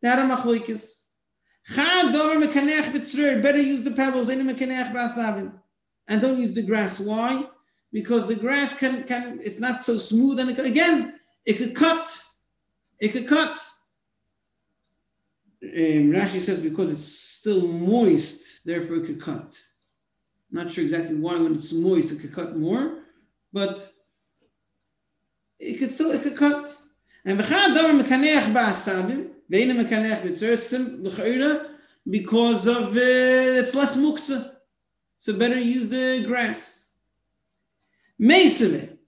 Are 0.04 0.16
machlokes. 0.28 1.06
Chad 1.74 2.12
dover 2.12 2.46
mekanech 2.46 3.42
better 3.42 3.58
use 3.58 3.82
the 3.82 3.92
pebbles, 3.92 4.28
mekanech 4.28 4.92
b'asavim. 4.92 5.52
And 6.08 6.20
don't 6.20 6.38
use 6.38 6.54
the 6.54 6.62
grass. 6.62 7.00
Why? 7.00 7.48
Because 7.92 8.28
the 8.28 8.36
grass 8.36 8.78
can, 8.78 9.04
can 9.04 9.38
it's 9.40 9.60
not 9.60 9.80
so 9.80 9.96
smooth 9.96 10.40
and 10.40 10.50
it 10.50 10.56
can, 10.56 10.66
again, 10.66 11.18
It 11.46 11.58
could 11.58 11.74
cut. 11.74 12.22
It 13.00 13.12
could 13.12 13.28
cut. 13.28 13.58
Um, 15.62 16.12
Rashi 16.12 16.40
says 16.40 16.60
because 16.60 16.92
it's 16.92 17.06
still 17.06 17.66
moist, 17.66 18.64
therefore 18.66 18.96
it 18.96 19.06
could 19.06 19.20
cut. 19.20 19.60
Not 20.50 20.70
sure 20.70 20.84
exactly 20.84 21.16
why 21.16 21.40
when 21.40 21.54
it's 21.54 21.72
moist 21.72 22.12
it 22.12 22.20
could 22.20 22.34
cut 22.34 22.56
more, 22.56 22.98
but 23.52 23.90
it 25.58 25.78
could 25.78 25.90
still 25.90 26.10
it 26.10 26.22
could 26.22 26.36
cut. 26.36 26.76
And 27.24 27.40
because 32.10 32.66
of 32.66 32.96
uh, 32.96 33.60
it's 33.60 33.74
less 33.74 33.96
muktzah. 33.96 34.50
So 35.16 35.38
better 35.38 35.58
use 35.58 35.88
the 35.88 36.24
grass. 36.26 36.92
Meisele. 38.20 38.98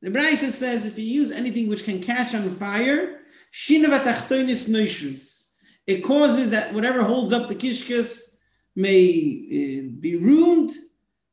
The 0.00 0.10
Brisa 0.10 0.50
says 0.50 0.86
if 0.86 0.98
you 0.98 1.04
use 1.04 1.32
anything 1.32 1.68
which 1.68 1.84
can 1.84 2.00
catch 2.00 2.34
on 2.34 2.48
fire, 2.50 3.20
it 5.86 6.04
causes 6.04 6.50
that 6.50 6.74
whatever 6.74 7.02
holds 7.02 7.32
up 7.32 7.48
the 7.48 7.54
kishkas 7.54 8.38
may 8.76 9.00
uh, 9.48 9.90
be 9.98 10.16
ruined 10.16 10.70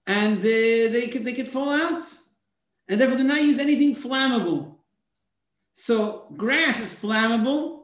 and 0.08 0.40
uh, 0.40 0.42
they 0.42 1.10
could 1.12 1.26
they 1.26 1.34
could 1.34 1.50
fall 1.50 1.70
out. 1.70 2.06
And 2.90 3.00
therefore 3.00 3.18
do 3.18 3.24
not 3.24 3.42
use 3.42 3.60
anything 3.60 3.96
flammable. 3.96 4.76
So 5.74 6.28
grass 6.38 6.82
is 6.82 7.02
flammable, 7.02 7.84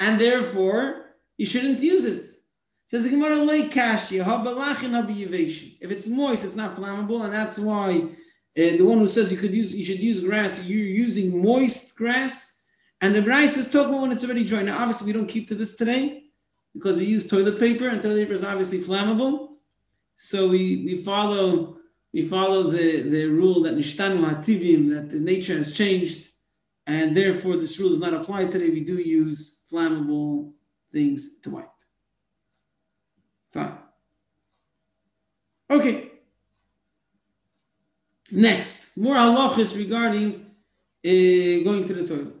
and 0.00 0.20
therefore 0.20 1.14
you 1.36 1.46
shouldn't 1.46 1.80
use 1.80 2.06
it. 2.06 2.30
Says 2.86 3.04
the 3.04 3.10
Gemara 3.10 3.36
like 3.36 3.70
kashya 3.70 4.24
If 5.80 5.90
it's 5.90 6.08
moist, 6.08 6.44
it's 6.44 6.56
not 6.56 6.74
flammable, 6.76 7.24
and 7.24 7.32
that's 7.32 7.58
why 7.58 8.08
uh, 8.56 8.76
the 8.76 8.82
one 8.82 8.98
who 8.98 9.08
says 9.08 9.32
you 9.32 9.38
could 9.38 9.54
use 9.54 9.74
you 9.74 9.84
should 9.84 10.02
use 10.02 10.20
grass, 10.20 10.68
you're 10.68 10.86
using 10.86 11.42
moist 11.42 11.96
grass. 11.96 12.62
And 13.00 13.14
the 13.14 13.22
Bryce 13.22 13.56
is 13.56 13.70
talking 13.70 14.00
when 14.00 14.12
it's 14.12 14.24
already 14.24 14.44
dry. 14.44 14.62
Now, 14.62 14.78
obviously, 14.78 15.06
we 15.06 15.18
don't 15.18 15.28
keep 15.28 15.48
to 15.48 15.54
this 15.54 15.76
today 15.76 16.24
because 16.72 16.98
we 16.98 17.04
use 17.04 17.26
toilet 17.26 17.58
paper, 17.58 17.88
and 17.88 18.02
toilet 18.02 18.22
paper 18.22 18.32
is 18.32 18.44
obviously 18.44 18.78
flammable. 18.78 19.56
So 20.16 20.48
we, 20.48 20.84
we 20.86 20.96
follow 20.98 21.78
we 22.14 22.22
follow 22.22 22.62
the, 22.62 23.02
the 23.02 23.26
rule 23.26 23.60
that 23.64 23.74
nishtanu 23.74 24.20
hativim 24.24 24.88
that 24.88 25.10
the 25.10 25.18
nature 25.18 25.56
has 25.56 25.76
changed 25.76 26.30
and 26.86 27.16
therefore 27.16 27.56
this 27.56 27.80
rule 27.80 27.90
is 27.90 27.98
not 27.98 28.14
applied 28.14 28.52
today. 28.52 28.70
We 28.70 28.84
do 28.84 28.98
use 28.98 29.64
flammable 29.70 30.52
things 30.92 31.40
to 31.40 31.50
wipe. 31.50 31.70
Fine. 33.52 33.78
Okay. 35.70 36.12
Next, 38.30 38.96
more 38.96 39.16
halachas 39.16 39.76
regarding 39.76 40.34
uh, 40.34 41.64
going 41.64 41.84
to 41.84 41.94
the 41.94 42.06
toilet. 42.06 42.32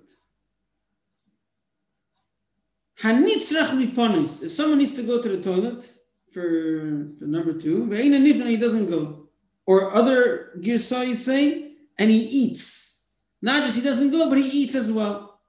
If 3.02 4.52
someone 4.52 4.78
needs 4.78 4.94
to 4.94 5.02
go 5.02 5.20
to 5.20 5.28
the 5.28 5.42
toilet 5.42 5.90
for, 6.30 7.10
for 7.18 7.24
number 7.26 7.52
two, 7.54 7.88
but 7.88 7.98
he 7.98 8.56
doesn't 8.56 8.88
go. 8.88 9.23
Or 9.66 9.94
other 9.94 10.52
Girsai 10.60 11.14
say, 11.14 11.72
and 11.98 12.10
he 12.10 12.18
eats. 12.18 13.12
Not 13.42 13.62
just 13.62 13.76
he 13.76 13.82
doesn't 13.82 14.10
go, 14.10 14.28
but 14.28 14.38
he 14.38 14.44
eats 14.44 14.74
as 14.74 14.90
well. 14.92 15.40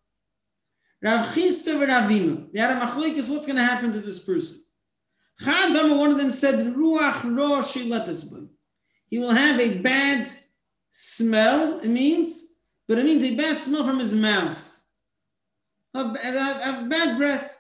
Rav 1.02 1.28
Chisda 1.34 1.86
Ravinu. 1.86 2.52
They 2.52 2.60
had 2.60 2.72
a 2.72 2.80
machlekes, 2.80 3.30
what's 3.30 3.46
going 3.46 3.58
to 3.58 3.64
happen 3.64 3.92
to 3.92 4.00
this 4.00 4.20
person? 4.20 4.62
One 5.42 6.12
of 6.12 6.18
them 6.18 6.32
said, 6.32 6.74
Ruach 6.76 7.24
Rosh 7.38 7.74
He 7.74 9.20
will 9.20 9.34
have 9.34 9.60
a 9.60 9.80
bad 9.80 10.32
smell, 10.92 11.80
it 11.80 11.90
means, 11.90 12.54
but 12.88 12.98
it 12.98 13.06
means 13.06 13.24
a 13.24 13.36
bad 13.36 13.58
smell 13.58 13.84
from 13.84 14.00
his 14.00 14.16
mouth. 14.16 14.84
A, 15.94 16.00
a, 16.00 16.04
a 16.04 16.88
bad 16.90 17.18
breath. 17.18 17.52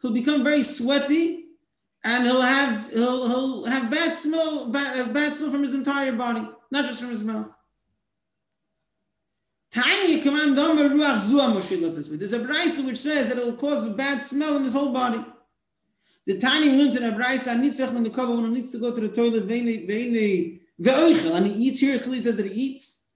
He'll 0.00 0.12
become 0.12 0.44
very 0.44 0.62
sweaty 0.62 1.47
and 2.04 2.24
he'll 2.24 2.40
have 2.40 2.90
he'll 2.92 3.28
he'll 3.28 3.64
have 3.64 3.90
bad 3.90 4.14
smell 4.14 4.68
bad, 4.70 5.12
bad 5.12 5.34
smell 5.34 5.50
from 5.50 5.62
his 5.62 5.74
entire 5.74 6.12
body, 6.12 6.48
not 6.70 6.84
just 6.86 7.00
from 7.00 7.10
his 7.10 7.24
mouth. 7.24 7.54
Command 10.22 10.56
There's 10.56 12.32
a 12.32 12.38
brisa 12.38 12.86
which 12.86 12.96
says 12.96 13.28
that 13.28 13.38
it 13.38 13.44
will 13.44 13.52
cause 13.52 13.86
a 13.86 13.90
bad 13.90 14.22
smell 14.22 14.56
in 14.56 14.64
his 14.64 14.72
whole 14.72 14.92
body. 14.92 15.22
The 16.26 16.38
tiny 16.38 16.70
learned 16.70 16.96
in 16.96 17.04
a 17.04 17.12
brisa 17.12 17.54
nitzach 17.56 17.92
the 17.92 18.26
when 18.26 18.44
he 18.46 18.50
needs 18.54 18.72
to 18.72 18.78
go 18.78 18.94
to 18.94 19.00
the 19.00 19.08
toilet 19.08 19.44
veini 19.44 19.88
veini 19.88 20.60
ve'oichel 20.80 21.34
and 21.36 21.46
he 21.46 21.52
eats 21.68 21.80
here. 21.80 21.98
Clearly 21.98 22.20
says 22.20 22.36
that 22.38 22.46
he 22.46 22.52
eats. 22.52 23.10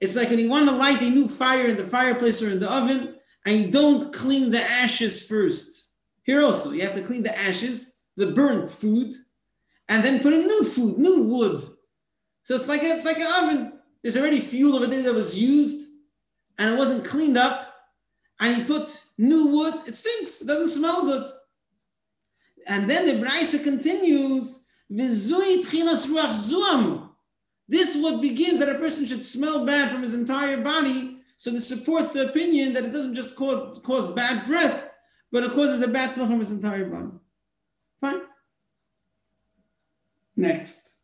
It's 0.00 0.16
like 0.16 0.30
when 0.30 0.38
you 0.38 0.48
want 0.50 0.68
to 0.68 0.74
light 0.74 1.02
a 1.02 1.10
new 1.10 1.28
fire 1.28 1.66
in 1.66 1.76
the 1.76 1.84
fireplace 1.84 2.42
or 2.42 2.50
in 2.50 2.58
the 2.60 2.72
oven 2.72 3.17
and 3.48 3.58
you 3.58 3.70
don't 3.70 4.12
clean 4.12 4.50
the 4.50 4.60
ashes 4.60 5.26
first. 5.26 5.86
Here 6.24 6.42
also, 6.42 6.72
you 6.72 6.82
have 6.82 6.92
to 6.92 7.00
clean 7.00 7.22
the 7.22 7.34
ashes, 7.38 8.02
the 8.14 8.32
burnt 8.32 8.68
food, 8.68 9.14
and 9.88 10.04
then 10.04 10.20
put 10.20 10.34
in 10.34 10.42
new 10.42 10.64
food, 10.64 10.98
new 10.98 11.22
wood. 11.22 11.62
So 12.42 12.54
it's 12.54 12.68
like 12.68 12.82
a, 12.82 12.88
it's 12.88 13.06
like 13.06 13.16
an 13.16 13.26
oven. 13.42 13.72
There's 14.02 14.18
already 14.18 14.40
fuel 14.40 14.76
over 14.76 14.86
there 14.86 15.02
that 15.02 15.14
was 15.14 15.40
used, 15.40 15.92
and 16.58 16.74
it 16.74 16.76
wasn't 16.76 17.06
cleaned 17.06 17.38
up. 17.38 17.74
And 18.40 18.54
you 18.54 18.64
put 18.64 19.02
new 19.16 19.46
wood, 19.46 19.74
it 19.86 19.96
stinks. 19.96 20.42
It 20.42 20.46
doesn't 20.46 20.68
smell 20.68 21.06
good. 21.06 21.32
And 22.68 22.88
then 22.88 23.06
the 23.06 23.26
Braisa 23.26 23.64
continues, 23.64 24.66
This 24.90 25.32
what 28.02 28.20
begins 28.20 28.58
that 28.58 28.68
a 28.68 28.78
person 28.78 29.06
should 29.06 29.24
smell 29.24 29.64
bad 29.64 29.90
from 29.90 30.02
his 30.02 30.12
entire 30.12 30.60
body 30.60 31.17
so 31.38 31.50
this 31.50 31.68
supports 31.68 32.12
the 32.12 32.28
opinion 32.28 32.72
that 32.72 32.84
it 32.84 32.92
doesn't 32.92 33.14
just 33.14 33.36
cause, 33.36 33.78
cause 33.78 34.08
bad 34.08 34.44
breath, 34.48 34.92
but 35.30 35.44
it 35.44 35.52
causes 35.52 35.80
a 35.82 35.88
bad 35.88 36.10
smell 36.10 36.26
from 36.26 36.40
his 36.40 36.50
entire 36.50 36.84
body. 36.84 37.12
Fine. 38.00 38.22
Next. 40.34 40.96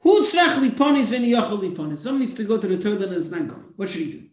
Who 0.00 0.22
tzrach 0.22 0.56
liponis 0.56 1.12
when 1.12 1.22
yochel 1.22 1.60
liponis? 1.60 1.98
Someone 1.98 2.20
needs 2.20 2.32
to 2.34 2.44
go 2.44 2.56
to 2.56 2.66
the 2.66 2.78
toilet 2.78 3.08
and 3.08 3.16
it's 3.16 3.30
not 3.30 3.46
going. 3.46 3.74
What 3.76 3.90
should 3.90 4.00
he 4.00 4.12
do? 4.12 4.26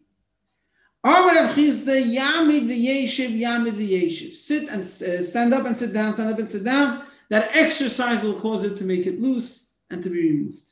Armarabiz 1.06 1.86
the 1.86 1.92
Yamid 1.92 2.68
the 2.68 2.88
Yeshiv 2.88 3.38
Yamid 3.38 4.34
Sit 4.34 4.70
and 4.70 4.80
uh, 4.80 5.22
stand 5.22 5.54
up 5.54 5.66
and 5.66 5.76
sit 5.76 5.94
down, 5.94 6.14
stand 6.14 6.32
up 6.32 6.40
and 6.40 6.48
sit 6.48 6.64
down. 6.64 7.04
That 7.30 7.54
exercise 7.58 8.24
will 8.24 8.40
cause 8.40 8.64
it 8.64 8.78
to 8.78 8.86
make 8.86 9.06
it 9.06 9.22
loose 9.22 9.76
and 9.90 10.02
to 10.02 10.10
be 10.10 10.32
removed. 10.32 10.72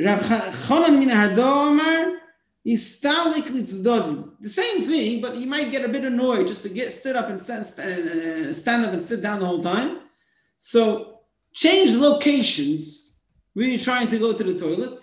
Rav 0.00 0.20
Chonan 0.20 0.98
min 0.98 1.08
Hadomar 1.10 2.16
istalik. 2.66 3.46
The 4.40 4.48
same 4.48 4.82
thing, 4.82 5.20
but 5.20 5.36
you 5.36 5.46
might 5.46 5.70
get 5.70 5.84
a 5.84 5.88
bit 5.88 6.04
annoyed 6.04 6.48
just 6.48 6.62
to 6.62 6.68
get 6.68 6.92
stood 6.92 7.16
up 7.16 7.28
and 7.28 7.38
stand, 7.38 7.60
uh, 7.60 8.52
stand 8.52 8.86
up 8.86 8.92
and 8.92 9.02
sit 9.02 9.22
down 9.22 9.40
the 9.40 9.46
whole 9.46 9.62
time. 9.62 9.98
So 10.58 11.20
change 11.52 11.94
locations 11.96 13.22
when 13.54 13.68
you're 13.68 13.78
trying 13.78 14.08
to 14.08 14.18
go 14.18 14.32
to 14.32 14.44
the 14.44 14.58
toilet. 14.58 15.00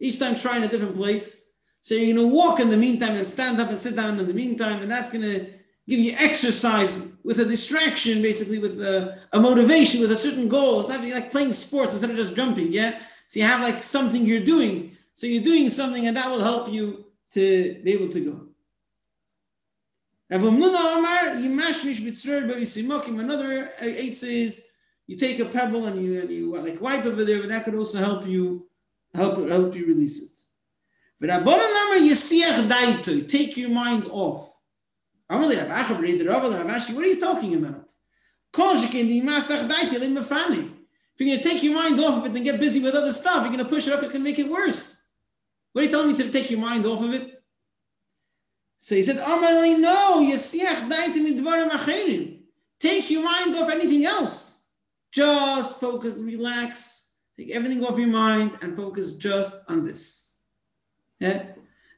Each 0.00 0.18
time 0.18 0.34
trying 0.34 0.62
a 0.62 0.68
different 0.68 0.94
place. 0.94 1.52
So 1.82 1.94
you're 1.94 2.14
going 2.14 2.28
to 2.28 2.34
walk 2.34 2.60
in 2.60 2.70
the 2.70 2.76
meantime 2.76 3.16
and 3.16 3.26
stand 3.26 3.60
up 3.60 3.68
and 3.68 3.78
sit 3.78 3.96
down 3.96 4.18
in 4.18 4.26
the 4.26 4.34
meantime, 4.34 4.80
and 4.80 4.90
that's 4.90 5.10
going 5.10 5.24
to 5.24 5.46
give 5.88 6.00
you 6.00 6.12
exercise 6.18 7.12
with 7.24 7.40
a 7.40 7.44
distraction, 7.44 8.22
basically 8.22 8.58
with 8.58 8.80
a, 8.80 9.18
a 9.34 9.40
motivation, 9.40 10.00
with 10.00 10.12
a 10.12 10.16
certain 10.16 10.48
goal. 10.48 10.80
It's 10.80 10.88
not 10.88 11.04
like 11.04 11.30
playing 11.30 11.52
sports 11.52 11.92
instead 11.92 12.10
of 12.10 12.16
just 12.16 12.36
jumping. 12.36 12.72
Yeah, 12.72 13.00
so 13.30 13.38
you 13.38 13.46
have 13.46 13.60
like 13.60 13.80
something 13.80 14.26
you're 14.26 14.42
doing. 14.42 14.96
So 15.14 15.28
you're 15.28 15.40
doing 15.40 15.68
something, 15.68 16.08
and 16.08 16.16
that 16.16 16.28
will 16.28 16.42
help 16.42 16.68
you 16.68 17.04
to 17.30 17.80
be 17.84 17.92
able 17.92 18.08
to 18.08 18.20
go. 18.24 18.46
Another 23.20 23.70
eight 23.82 24.16
says 24.16 24.66
you 25.06 25.16
take 25.16 25.38
a 25.38 25.44
pebble 25.44 25.86
and 25.86 26.04
you 26.04 26.20
and 26.20 26.28
you 26.28 26.56
uh, 26.56 26.60
like 26.60 26.80
wipe 26.80 27.06
over 27.06 27.22
there, 27.24 27.38
but 27.38 27.50
that 27.50 27.62
could 27.64 27.76
also 27.76 27.98
help 27.98 28.26
you 28.26 28.66
help 29.14 29.38
help 29.48 29.76
you 29.76 29.86
release 29.86 30.24
it. 30.24 30.36
But 31.20 31.30
number 31.30 32.04
take 33.28 33.56
your 33.56 33.70
mind 33.70 34.06
off. 34.10 34.60
What 35.30 35.46
are 37.04 37.06
you 37.06 37.20
talking 37.20 37.54
about? 37.54 37.92
If 41.20 41.26
you're 41.26 41.36
going 41.36 41.42
to 41.42 41.48
take 41.50 41.62
your 41.62 41.74
mind 41.74 42.00
off 42.00 42.16
of 42.16 42.30
it 42.30 42.34
and 42.34 42.46
get 42.46 42.58
busy 42.58 42.80
with 42.80 42.94
other 42.94 43.12
stuff, 43.12 43.42
you're 43.42 43.52
going 43.52 43.58
to 43.58 43.66
push 43.66 43.86
it 43.86 43.92
up, 43.92 44.00
it's 44.00 44.08
going 44.08 44.24
to 44.24 44.30
make 44.30 44.38
it 44.38 44.48
worse. 44.48 45.10
What 45.72 45.82
are 45.82 45.84
you 45.84 45.90
telling 45.90 46.08
me 46.08 46.16
to 46.16 46.30
take 46.30 46.50
your 46.50 46.60
mind 46.60 46.86
off 46.86 47.04
of 47.04 47.12
it? 47.12 47.34
So 48.78 48.94
he 48.94 49.02
said, 49.02 49.16
Amalei, 49.16 49.78
no, 49.78 50.22
Take 52.78 53.10
your 53.10 53.22
mind 53.22 53.54
off 53.54 53.70
anything 53.70 54.06
else. 54.06 54.70
Just 55.12 55.78
focus, 55.78 56.14
relax, 56.14 57.16
take 57.36 57.50
everything 57.50 57.84
off 57.84 57.98
your 57.98 58.08
mind 58.08 58.56
and 58.62 58.74
focus 58.74 59.16
just 59.16 59.70
on 59.70 59.84
this. 59.84 60.38
Yeah? 61.18 61.44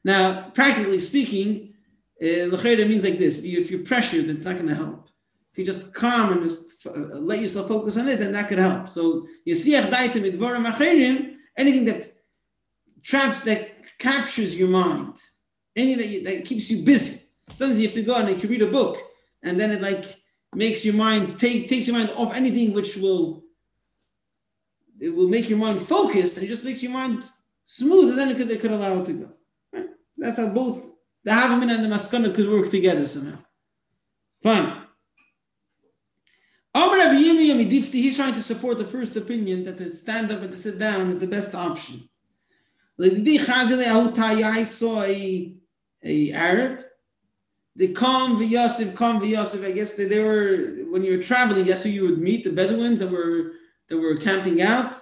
Now, 0.03 0.49
practically 0.53 0.99
speaking, 0.99 1.73
uh, 2.21 2.51
means 2.89 3.05
like 3.05 3.17
this: 3.19 3.45
if 3.45 3.71
you're 3.71 3.85
pressured, 3.85 4.25
it's 4.25 4.45
not 4.45 4.57
going 4.57 4.67
to 4.67 4.75
help. 4.75 5.07
If 5.53 5.59
you 5.59 5.65
just 5.65 5.93
calm 5.93 6.33
and 6.33 6.41
just 6.41 6.87
uh, 6.87 7.19
let 7.19 7.39
yourself 7.39 7.67
focus 7.67 7.95
on 7.95 8.07
it, 8.07 8.17
then 8.17 8.31
that 8.31 8.47
could 8.47 8.57
help. 8.57 8.89
So 8.89 9.27
you 9.45 9.53
see, 9.53 9.75
anything 9.75 11.85
that 11.85 12.11
traps, 13.03 13.43
that 13.43 13.75
captures 13.99 14.57
your 14.57 14.69
mind, 14.69 15.21
anything 15.75 15.97
that, 15.99 16.07
you, 16.07 16.23
that 16.23 16.45
keeps 16.45 16.71
you 16.71 16.83
busy. 16.83 17.23
Sometimes 17.51 17.79
you 17.79 17.87
have 17.87 17.95
to 17.95 18.01
go 18.01 18.17
and 18.17 18.29
you 18.29 18.35
can 18.35 18.49
read 18.49 18.63
a 18.63 18.71
book, 18.71 18.97
and 19.43 19.59
then 19.59 19.69
it 19.69 19.81
like 19.81 20.05
makes 20.55 20.83
your 20.83 20.95
mind 20.95 21.37
take 21.37 21.69
takes 21.69 21.87
your 21.87 21.97
mind 21.97 22.09
off 22.17 22.35
anything 22.35 22.73
which 22.73 22.97
will 22.97 23.43
it 24.99 25.15
will 25.15 25.27
make 25.27 25.49
your 25.49 25.59
mind 25.59 25.79
focused, 25.79 26.37
and 26.37 26.45
it 26.45 26.49
just 26.49 26.65
makes 26.65 26.81
your 26.81 26.93
mind 26.93 27.29
smooth, 27.65 28.09
and 28.09 28.17
then 28.17 28.29
it 28.29 28.37
could, 28.37 28.49
it 28.49 28.59
could 28.59 28.71
allow 28.71 28.99
it 28.99 29.05
to 29.05 29.13
go. 29.13 29.31
Right? 29.71 29.85
That's 30.17 30.39
how 30.39 30.51
both 30.51 30.93
the 31.25 31.31
Havamin 31.31 31.69
and 31.69 31.83
the 31.83 31.89
Maskana 31.89 32.33
could 32.33 32.49
work 32.49 32.71
together 32.71 33.05
somehow. 33.05 33.37
Fine. 34.41 34.82
He's 36.75 38.17
trying 38.17 38.33
to 38.33 38.41
support 38.41 38.77
the 38.77 38.85
first 38.85 39.15
opinion 39.15 39.63
that 39.65 39.77
to 39.77 39.89
stand 39.89 40.31
up 40.31 40.41
and 40.41 40.49
to 40.49 40.57
sit 40.57 40.79
down 40.79 41.09
is 41.09 41.19
the 41.19 41.27
best 41.27 41.53
option. 41.53 42.09
I 42.99 44.63
saw 44.63 45.03
a, 45.03 45.55
a 46.03 46.31
Arab. 46.31 46.85
They 47.75 47.91
come 47.93 48.39
v'yasif, 48.39 48.95
come 48.95 49.19
v'yasif. 49.21 49.65
I 49.65 49.71
guess 49.71 49.95
they, 49.95 50.05
they 50.05 50.23
were 50.23 50.85
when 50.91 51.03
you 51.03 51.15
were 51.15 51.21
traveling. 51.21 51.65
Yes, 51.65 51.83
so 51.83 51.89
you 51.89 52.05
would 52.07 52.19
meet 52.19 52.43
the 52.43 52.51
Bedouins 52.51 52.99
that 52.99 53.11
were 53.11 53.53
that 53.87 53.97
were 53.97 54.15
camping 54.17 54.61
out. 54.61 54.95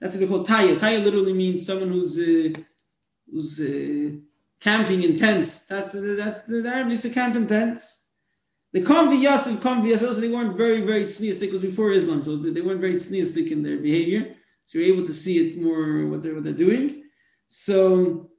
That's 0.00 0.14
what 0.14 0.20
they 0.20 0.26
call 0.26 0.44
taya. 0.44 0.76
Taya 0.76 1.02
literally 1.02 1.32
means 1.32 1.64
someone 1.66 1.88
who's 1.88 2.18
uh, 2.18 2.50
who's 3.30 3.60
uh, 3.60 4.12
camping 4.60 5.02
in 5.04 5.16
tents. 5.16 5.66
That's 5.66 5.92
the, 5.92 6.00
that's 6.00 6.42
the, 6.42 6.60
the 6.60 6.68
Arabs 6.68 6.90
used 6.92 7.02
to 7.04 7.10
camp 7.10 7.34
in 7.36 7.46
tents. 7.46 8.07
The 8.72 8.80
Convi 8.80 9.24
Yasif, 9.24 9.56
Convi 9.56 9.92
Yasif, 9.92 10.20
they 10.20 10.30
weren't 10.30 10.56
very, 10.56 10.82
very 10.82 11.04
tzniistic, 11.04 11.40
because 11.40 11.62
before 11.62 11.90
Islam, 11.92 12.20
so 12.22 12.36
they 12.36 12.60
weren't 12.60 12.80
very 12.80 12.94
tzniistic 12.94 13.50
in 13.50 13.62
their 13.62 13.78
behavior. 13.78 14.34
So 14.66 14.78
you're 14.78 14.94
able 14.94 15.06
to 15.06 15.12
see 15.12 15.36
it 15.38 15.62
more, 15.62 16.06
what 16.06 16.22
they're, 16.22 16.34
what 16.34 16.44
they're 16.44 16.52
doing. 16.52 17.04
So, 17.48 18.30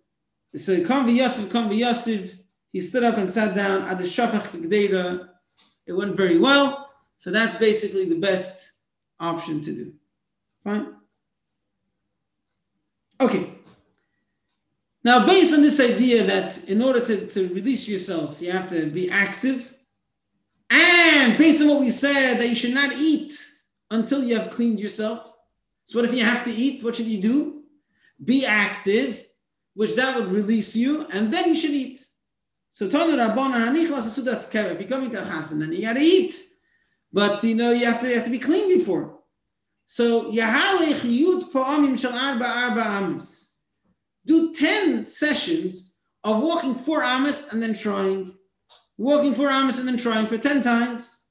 so 0.53 0.73
Convi 0.77 1.17
Yasif, 1.17 1.47
Convi 1.47 1.79
Yasif, 1.79 2.35
he 2.71 2.79
stood 2.79 3.03
up 3.03 3.17
and 3.17 3.27
sat 3.27 3.55
down 3.55 3.81
at 3.83 3.97
the 3.97 4.03
Shafach 4.03 4.51
Kagdeira. 4.51 5.29
It 5.87 5.93
went 5.93 6.15
very 6.15 6.37
well. 6.37 6.93
So 7.17 7.31
that's 7.31 7.57
basically 7.57 8.07
the 8.07 8.19
best 8.19 8.73
option 9.19 9.59
to 9.61 9.73
do. 9.73 9.93
Fine? 10.63 10.93
Okay. 13.19 13.49
Now, 15.03 15.25
based 15.25 15.53
on 15.55 15.61
this 15.61 15.79
idea 15.79 16.23
that 16.23 16.69
in 16.69 16.81
order 16.81 17.03
to, 17.03 17.27
to 17.27 17.47
release 17.53 17.89
yourself, 17.89 18.41
you 18.41 18.51
have 18.51 18.69
to 18.69 18.87
be 18.91 19.09
active, 19.09 19.75
and 21.09 21.37
based 21.37 21.61
on 21.61 21.67
what 21.67 21.79
we 21.79 21.89
said, 21.89 22.35
that 22.35 22.49
you 22.49 22.55
should 22.55 22.73
not 22.73 22.93
eat 22.99 23.33
until 23.91 24.23
you 24.23 24.37
have 24.37 24.51
cleaned 24.51 24.79
yourself. 24.79 25.35
So, 25.85 25.99
what 25.99 26.09
if 26.09 26.15
you 26.15 26.23
have 26.23 26.43
to 26.45 26.51
eat? 26.51 26.83
What 26.83 26.95
should 26.95 27.07
you 27.07 27.21
do? 27.21 27.63
Be 28.23 28.45
active, 28.45 29.25
which 29.75 29.95
that 29.95 30.15
would 30.15 30.27
release 30.27 30.75
you, 30.75 31.05
and 31.13 31.33
then 31.33 31.49
you 31.49 31.55
should 31.55 31.71
eat. 31.71 32.05
So, 32.71 32.87
Tanu 32.87 33.17
Rabbana 33.17 33.73
Asudas 33.87 34.51
Keva, 34.51 34.77
becoming 34.77 35.15
a 35.15 35.23
Hasan, 35.23 35.61
and 35.61 35.73
you 35.73 35.81
gotta 35.81 36.01
eat. 36.01 36.33
But 37.11 37.43
you 37.43 37.55
know, 37.55 37.71
you 37.71 37.85
have 37.85 37.99
to 38.01 38.07
you 38.07 38.15
have 38.15 38.25
to 38.25 38.31
be 38.31 38.39
clean 38.39 38.77
before. 38.77 39.19
So 39.91 40.29
Yud 40.31 41.99
Shal 41.99 42.13
Arba 42.13 42.45
Arba 42.45 42.81
Amis. 42.81 43.57
Do 44.25 44.53
10 44.53 45.01
sessions 45.03 45.97
of 46.23 46.43
walking 46.43 46.75
four 46.75 47.01
amas 47.01 47.51
and 47.51 47.63
then 47.63 47.73
trying 47.73 48.35
walking 48.99 49.33
four 49.33 49.49
amas 49.49 49.79
and 49.79 49.87
then 49.87 49.97
trying 49.97 50.27
for 50.27 50.37
10 50.37 50.61
times. 50.61 51.23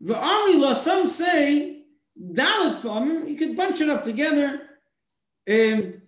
The 0.00 0.14
Amila, 0.14 0.74
some 0.74 1.06
say, 1.06 1.84
Dalit 2.20 2.80
Pamim, 2.80 3.28
you 3.28 3.36
could 3.36 3.56
bunch 3.56 3.80
it 3.80 3.88
up 3.88 4.02
together. 4.02 4.62
Um, 5.48 6.02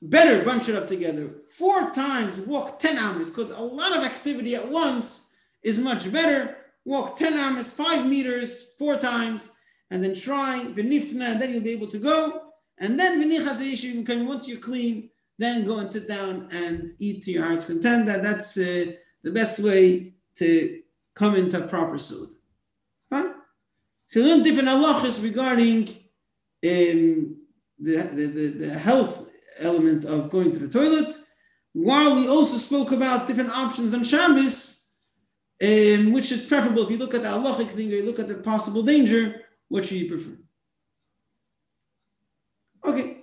better 0.00 0.42
bunch 0.42 0.70
it 0.70 0.74
up 0.74 0.88
together. 0.88 1.34
Four 1.56 1.90
times 1.90 2.40
walk 2.40 2.78
10 2.78 2.98
amas, 2.98 3.28
because 3.28 3.50
a 3.50 3.62
lot 3.62 3.96
of 3.96 4.04
activity 4.04 4.54
at 4.54 4.68
once 4.68 5.36
is 5.62 5.78
much 5.78 6.10
better. 6.10 6.56
Walk 6.86 7.16
10 7.16 7.34
amas, 7.34 7.74
five 7.74 8.06
meters, 8.06 8.74
four 8.78 8.96
times, 8.96 9.54
and 9.90 10.02
then 10.02 10.14
try 10.14 10.64
Vinifna, 10.70 11.32
and 11.32 11.40
then 11.40 11.52
you'll 11.52 11.62
be 11.62 11.72
able 11.72 11.88
to 11.88 11.98
go. 11.98 12.52
And 12.78 12.98
then 12.98 13.22
Vinichas 13.22 13.82
you 13.82 14.02
can 14.02 14.26
once 14.26 14.48
you're 14.48 14.58
clean, 14.58 15.10
then 15.38 15.66
go 15.66 15.78
and 15.78 15.90
sit 15.90 16.08
down 16.08 16.48
and 16.52 16.90
eat 16.98 17.22
to 17.24 17.32
your 17.32 17.44
heart's 17.44 17.66
content. 17.66 18.06
That 18.06 18.22
that's 18.22 18.58
uh, 18.58 18.92
the 19.22 19.30
best 19.30 19.60
way 19.60 20.14
to 20.36 20.82
come 21.14 21.34
into 21.34 21.60
proper 21.66 21.98
suit. 21.98 22.28
Fine? 23.10 23.34
So 24.06 24.20
learn 24.20 24.42
different 24.42 24.68
halachas 24.68 25.22
regarding 25.22 25.88
um, 26.64 27.36
the, 27.78 27.96
the, 28.14 28.26
the, 28.26 28.66
the 28.66 28.78
health 28.78 29.28
element 29.60 30.04
of 30.04 30.30
going 30.30 30.52
to 30.52 30.58
the 30.58 30.68
toilet, 30.68 31.14
while 31.72 32.14
we 32.14 32.28
also 32.28 32.56
spoke 32.56 32.92
about 32.92 33.26
different 33.26 33.50
options 33.50 33.94
on 33.94 34.04
Shabbos, 34.04 34.94
um, 35.62 36.12
which 36.12 36.32
is 36.32 36.42
preferable 36.46 36.82
if 36.82 36.90
you 36.90 36.98
look 36.98 37.14
at 37.14 37.22
the 37.22 37.28
halachic 37.28 37.70
thing 37.70 37.88
or 37.88 37.96
you 37.96 38.04
look 38.04 38.18
at 38.18 38.28
the 38.28 38.34
possible 38.34 38.82
danger, 38.82 39.42
what 39.68 39.84
should 39.84 39.98
you 39.98 40.08
prefer? 40.08 40.36
Okay. 42.84 43.18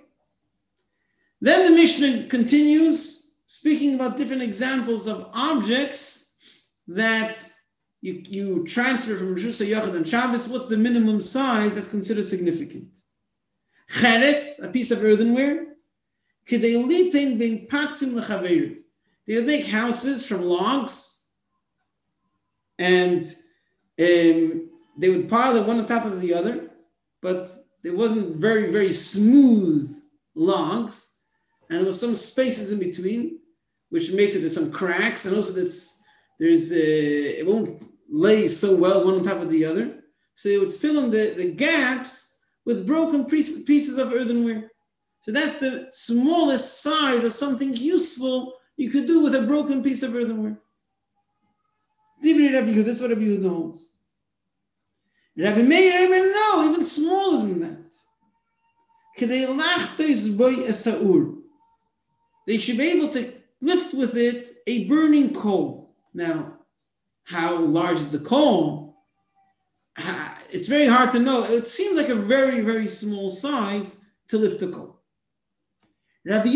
Then 1.40 1.70
the 1.70 1.76
Mishnah 1.76 2.28
continues 2.28 3.19
speaking 3.50 3.96
about 3.96 4.16
different 4.16 4.42
examples 4.42 5.08
of 5.08 5.28
objects 5.34 6.36
that 6.86 7.50
you, 8.00 8.22
you 8.24 8.64
transfer 8.64 9.16
from 9.16 9.32
Rosh 9.32 9.42
Yachad 9.42 9.96
and 9.96 10.06
Shabbos, 10.06 10.48
what's 10.48 10.66
the 10.66 10.76
minimum 10.76 11.20
size 11.20 11.74
that's 11.74 11.90
considered 11.90 12.24
significant? 12.24 12.98
Cheres, 13.88 14.60
a 14.62 14.68
piece 14.70 14.92
of 14.92 15.02
earthenware. 15.02 15.66
They 16.48 16.76
would 16.76 16.86
make 19.46 19.66
houses 19.66 20.24
from 20.24 20.42
logs 20.42 21.26
and 22.78 23.24
um, 23.98 24.70
they 24.96 25.08
would 25.08 25.28
pile 25.28 25.56
it 25.56 25.66
one 25.66 25.80
on 25.80 25.86
top 25.86 26.04
of 26.04 26.20
the 26.20 26.34
other, 26.34 26.70
but 27.20 27.48
there 27.82 27.96
wasn't 27.96 28.36
very, 28.36 28.70
very 28.70 28.92
smooth 28.92 29.90
logs 30.36 31.18
and 31.68 31.80
there 31.80 31.86
was 31.86 31.98
some 31.98 32.14
spaces 32.14 32.70
in 32.70 32.78
between 32.78 33.39
which 33.90 34.12
makes 34.12 34.34
it 34.34 34.40
there's 34.40 34.54
some 34.54 34.72
cracks, 34.72 35.26
and 35.26 35.36
also 35.36 35.52
there's 35.52 36.02
there's 36.38 36.72
uh, 36.72 36.76
it 37.40 37.46
won't 37.46 37.84
lay 38.08 38.46
so 38.46 38.76
well 38.76 39.04
one 39.04 39.14
on 39.14 39.24
top 39.24 39.42
of 39.42 39.50
the 39.50 39.64
other. 39.64 40.02
So 40.34 40.48
it 40.48 40.58
would 40.58 40.72
fill 40.72 41.04
in 41.04 41.10
the, 41.10 41.34
the 41.36 41.52
gaps 41.52 42.38
with 42.64 42.86
broken 42.86 43.24
pieces, 43.26 43.98
of 43.98 44.12
earthenware. 44.12 44.70
So 45.22 45.32
that's 45.32 45.60
the 45.60 45.86
smallest 45.90 46.82
size 46.82 47.24
of 47.24 47.32
something 47.32 47.76
useful 47.76 48.54
you 48.76 48.90
could 48.90 49.06
do 49.06 49.22
with 49.22 49.34
a 49.34 49.46
broken 49.46 49.82
piece 49.82 50.02
of 50.02 50.14
earthenware. 50.14 50.58
This 52.22 52.36
is 52.36 53.00
what 53.00 53.10
Rabbi 53.10 53.22
Yehuda 53.22 53.48
holds. 53.48 53.92
Rabbi 55.36 55.62
Meir 55.62 56.32
no, 56.32 56.70
even 56.70 56.82
smaller 56.82 57.46
than 57.46 57.60
that. 57.60 57.94
They 62.46 62.58
should 62.58 62.78
be 62.78 62.90
able 62.90 63.08
to 63.08 63.39
lift 63.60 63.94
with 63.94 64.16
it 64.16 64.50
a 64.66 64.88
burning 64.88 65.34
coal. 65.34 65.94
Now, 66.14 66.58
how 67.24 67.58
large 67.58 67.98
is 67.98 68.10
the 68.10 68.18
coal? 68.18 68.96
It's 70.52 70.66
very 70.66 70.86
hard 70.86 71.10
to 71.12 71.20
know. 71.20 71.42
It 71.44 71.66
seems 71.66 71.96
like 71.96 72.08
a 72.08 72.14
very, 72.14 72.62
very 72.62 72.88
small 72.88 73.30
size 73.30 74.04
to 74.28 74.38
lift 74.38 74.60
the 74.60 74.68
coal. 74.68 75.00
Rabbi 76.24 76.50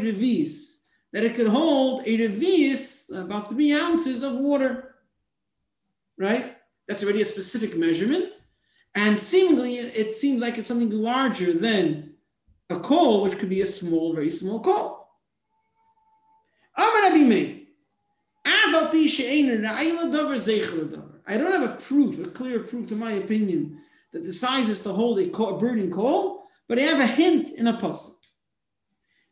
revis 0.00 0.84
that 1.12 1.24
it 1.24 1.34
could 1.36 1.46
hold 1.46 2.02
a 2.06 2.18
revis 2.18 3.08
about 3.16 3.50
three 3.50 3.72
ounces 3.72 4.22
of 4.22 4.36
water. 4.36 4.96
Right? 6.18 6.56
That's 6.88 7.02
already 7.04 7.22
a 7.22 7.24
specific 7.24 7.76
measurement. 7.76 8.40
And 8.96 9.18
seemingly, 9.18 9.74
it 9.74 10.12
seems 10.12 10.40
like 10.40 10.58
it's 10.58 10.66
something 10.66 10.90
larger 10.90 11.52
than 11.52 12.13
a 12.70 12.78
call, 12.78 13.22
which 13.22 13.38
could 13.38 13.50
be 13.50 13.60
a 13.60 13.66
small, 13.66 14.14
very 14.14 14.30
small 14.30 14.60
call. 14.60 15.04
I 21.26 21.38
don't 21.38 21.52
have 21.52 21.70
a 21.70 21.76
proof, 21.76 22.26
a 22.26 22.30
clear 22.30 22.60
proof 22.60 22.88
to 22.88 22.96
my 22.96 23.12
opinion, 23.12 23.80
that 24.12 24.22
the 24.22 24.32
size 24.32 24.68
is 24.68 24.82
to 24.82 24.90
hold 24.90 25.18
a, 25.20 25.28
call, 25.28 25.56
a 25.56 25.58
burning 25.58 25.90
coal, 25.90 26.44
but 26.68 26.78
I 26.78 26.82
have 26.82 27.00
a 27.00 27.06
hint 27.06 27.52
in 27.52 27.66
a 27.66 27.74
pasuk. 27.74 28.16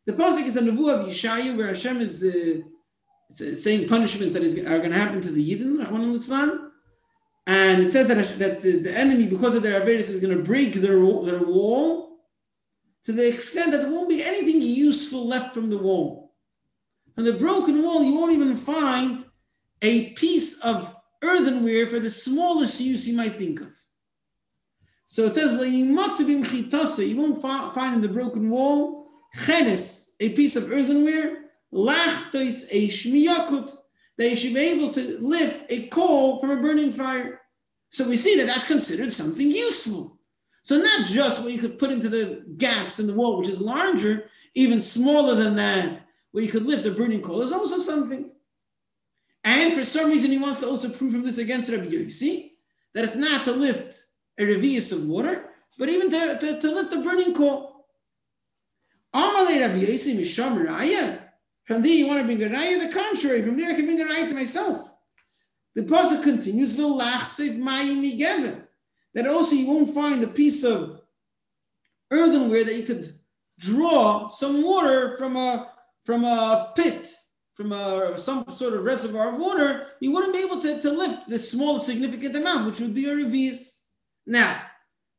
The 0.06 0.12
pasuk 0.12 0.46
is 0.46 0.56
a 0.56 0.62
nevuah 0.62 1.00
of 1.00 1.06
Yeshayu, 1.06 1.56
where 1.56 1.68
Hashem 1.68 2.00
is 2.00 2.24
uh, 2.24 2.60
uh 2.60 3.54
saying 3.54 3.88
punishments 3.88 4.34
that 4.34 4.42
is, 4.42 4.58
are 4.58 4.78
going 4.78 4.90
to 4.90 4.98
happen 4.98 5.20
to 5.20 5.32
the 5.32 5.42
Yidden, 5.42 5.78
Rahman 5.82 6.10
al 6.10 6.72
and 7.48 7.82
it 7.82 7.90
said 7.90 8.06
that, 8.08 8.38
that 8.38 8.62
the, 8.62 8.82
the 8.82 8.96
enemy, 8.96 9.26
because 9.26 9.56
of 9.56 9.62
their 9.62 9.80
averus, 9.80 10.10
is 10.10 10.20
going 10.20 10.36
to 10.36 10.44
break 10.44 10.74
their, 10.74 11.00
their 11.24 11.44
wall 11.44 12.11
to 13.04 13.12
the 13.12 13.28
extent 13.28 13.72
that 13.72 13.82
there 13.82 13.90
won't 13.90 14.08
be 14.08 14.22
anything 14.22 14.60
useful 14.60 15.26
left 15.26 15.54
from 15.54 15.70
the 15.70 15.78
wall. 15.78 16.34
from 17.14 17.24
the 17.24 17.32
broken 17.34 17.82
wall, 17.82 18.02
you 18.02 18.14
won't 18.14 18.32
even 18.32 18.56
find 18.56 19.24
a 19.82 20.10
piece 20.12 20.60
of 20.64 20.94
earthenware 21.22 21.86
for 21.86 21.98
the 21.98 22.10
smallest 22.10 22.80
use 22.80 23.06
you 23.06 23.16
might 23.16 23.32
think 23.32 23.60
of. 23.60 23.76
So 25.06 25.24
it 25.24 25.34
says, 25.34 25.54
you 25.68 25.94
won't 25.94 26.16
find 27.42 27.94
in 27.96 28.00
the 28.00 28.08
broken 28.08 28.48
wall, 28.48 29.10
cheres, 29.44 30.16
a 30.20 30.30
piece 30.30 30.56
of 30.56 30.72
earthenware, 30.72 31.50
lachtois 31.72 32.66
a 32.70 32.88
shmiyakut, 32.88 33.70
that 34.16 34.30
you 34.30 34.36
should 34.36 34.54
be 34.54 34.60
able 34.60 34.90
to 34.90 35.18
lift 35.20 35.70
a 35.70 35.88
coal 35.88 36.38
from 36.38 36.50
a 36.50 36.60
burning 36.62 36.92
fire. 36.92 37.40
So 37.90 38.08
we 38.08 38.16
see 38.16 38.36
that 38.38 38.46
that's 38.46 38.66
considered 38.66 39.12
something 39.12 39.50
useful. 39.50 40.18
So 40.62 40.78
not 40.78 41.06
just 41.06 41.42
what 41.42 41.52
you 41.52 41.58
could 41.58 41.78
put 41.78 41.90
into 41.90 42.08
the 42.08 42.44
gaps 42.56 43.00
in 43.00 43.06
the 43.06 43.14
wall, 43.14 43.38
which 43.38 43.48
is 43.48 43.60
larger, 43.60 44.30
even 44.54 44.80
smaller 44.80 45.34
than 45.34 45.56
that, 45.56 46.04
where 46.30 46.44
you 46.44 46.50
could 46.50 46.66
lift 46.66 46.86
a 46.86 46.92
burning 46.92 47.20
coal, 47.20 47.42
is 47.42 47.52
also 47.52 47.78
something. 47.78 48.30
And 49.44 49.74
for 49.74 49.84
some 49.84 50.08
reason, 50.08 50.30
he 50.30 50.38
wants 50.38 50.60
to 50.60 50.66
also 50.66 50.88
prove 50.88 51.12
from 51.12 51.22
this 51.22 51.38
against 51.38 51.70
Rabbi 51.70 51.86
Yossi, 51.86 52.52
that 52.94 53.04
it's 53.04 53.16
not 53.16 53.44
to 53.44 53.52
lift 53.52 54.04
a 54.38 54.44
revius 54.44 54.92
of 54.92 55.08
water, 55.08 55.50
but 55.78 55.88
even 55.88 56.10
to, 56.10 56.38
to, 56.38 56.60
to 56.60 56.70
lift 56.70 56.92
a 56.92 57.00
burning 57.00 57.34
coal. 57.34 57.86
Amalei 59.14 59.60
Rabbi 59.60 59.78
Yossi 59.78 60.16
Misham 60.16 60.64
Raya. 60.64 61.18
From 61.64 61.82
there, 61.82 61.92
you 61.92 62.06
want 62.06 62.20
to 62.20 62.26
bring 62.26 62.42
a 62.42 62.54
raya? 62.54 62.86
The 62.86 62.94
contrary. 62.94 63.42
From 63.42 63.56
there, 63.56 63.70
I 63.70 63.74
can 63.74 63.86
bring 63.86 64.00
a 64.00 64.04
raya 64.04 64.28
to 64.28 64.34
myself. 64.34 64.94
The 65.74 65.82
pasuk 65.82 66.22
continues, 66.22 66.76
that 69.14 69.26
also 69.26 69.54
you 69.54 69.66
won't 69.66 69.94
find 69.94 70.22
a 70.22 70.28
piece 70.28 70.64
of 70.64 71.00
earthenware 72.10 72.64
that 72.64 72.76
you 72.76 72.84
could 72.84 73.06
draw 73.58 74.28
some 74.28 74.62
water 74.62 75.16
from 75.16 75.36
a 75.36 75.72
from 76.04 76.24
a 76.24 76.72
pit, 76.76 77.14
from 77.54 77.72
a 77.72 78.18
some 78.18 78.44
sort 78.48 78.74
of 78.74 78.84
reservoir 78.84 79.34
of 79.34 79.40
water. 79.40 79.88
You 80.00 80.12
wouldn't 80.12 80.34
be 80.34 80.42
able 80.44 80.60
to, 80.60 80.80
to 80.80 80.90
lift 80.90 81.28
this 81.28 81.50
small 81.50 81.78
significant 81.78 82.36
amount, 82.36 82.66
which 82.66 82.80
would 82.80 82.94
be 82.94 83.08
a 83.08 83.14
revius. 83.14 83.86
Now, 84.26 84.60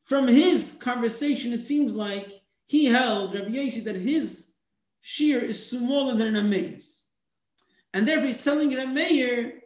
from 0.03 0.27
his 0.27 0.77
conversation, 0.81 1.53
it 1.53 1.63
seems 1.63 1.95
like 1.95 2.41
he 2.67 2.85
held 2.85 3.33
Rabbi 3.33 3.49
Yossi 3.49 3.83
that 3.85 3.95
his 3.95 4.55
shear 5.01 5.39
is 5.39 5.69
smaller 5.69 6.15
than 6.15 6.35
a 6.35 6.43
mayor's, 6.43 7.05
and 7.93 8.07
therefore 8.07 8.27
he's 8.27 8.43
telling 8.43 8.73
a 8.73 8.87
mayor 8.87 9.62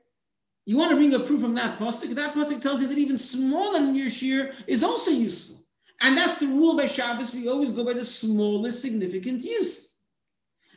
you 0.67 0.77
want 0.77 0.91
to 0.91 0.97
bring 0.97 1.13
a 1.13 1.19
proof 1.19 1.41
from 1.41 1.55
that 1.55 1.79
pasuk? 1.79 2.13
That 2.13 2.35
pasuk 2.35 2.61
tells 2.61 2.81
you 2.81 2.87
that 2.87 2.97
even 2.97 3.17
smaller 3.17 3.79
than 3.79 3.95
your 3.95 4.09
shear 4.09 4.53
is 4.67 4.83
also 4.83 5.11
useful. 5.11 5.65
And 6.01 6.15
that's 6.17 6.39
the 6.39 6.47
rule 6.47 6.75
by 6.75 6.87
Shabbos. 6.87 7.33
We 7.33 7.47
always 7.47 7.71
go 7.71 7.85
by 7.85 7.93
the 7.93 8.03
smallest 8.03 8.81
significant 8.81 9.43
use. 9.43 9.95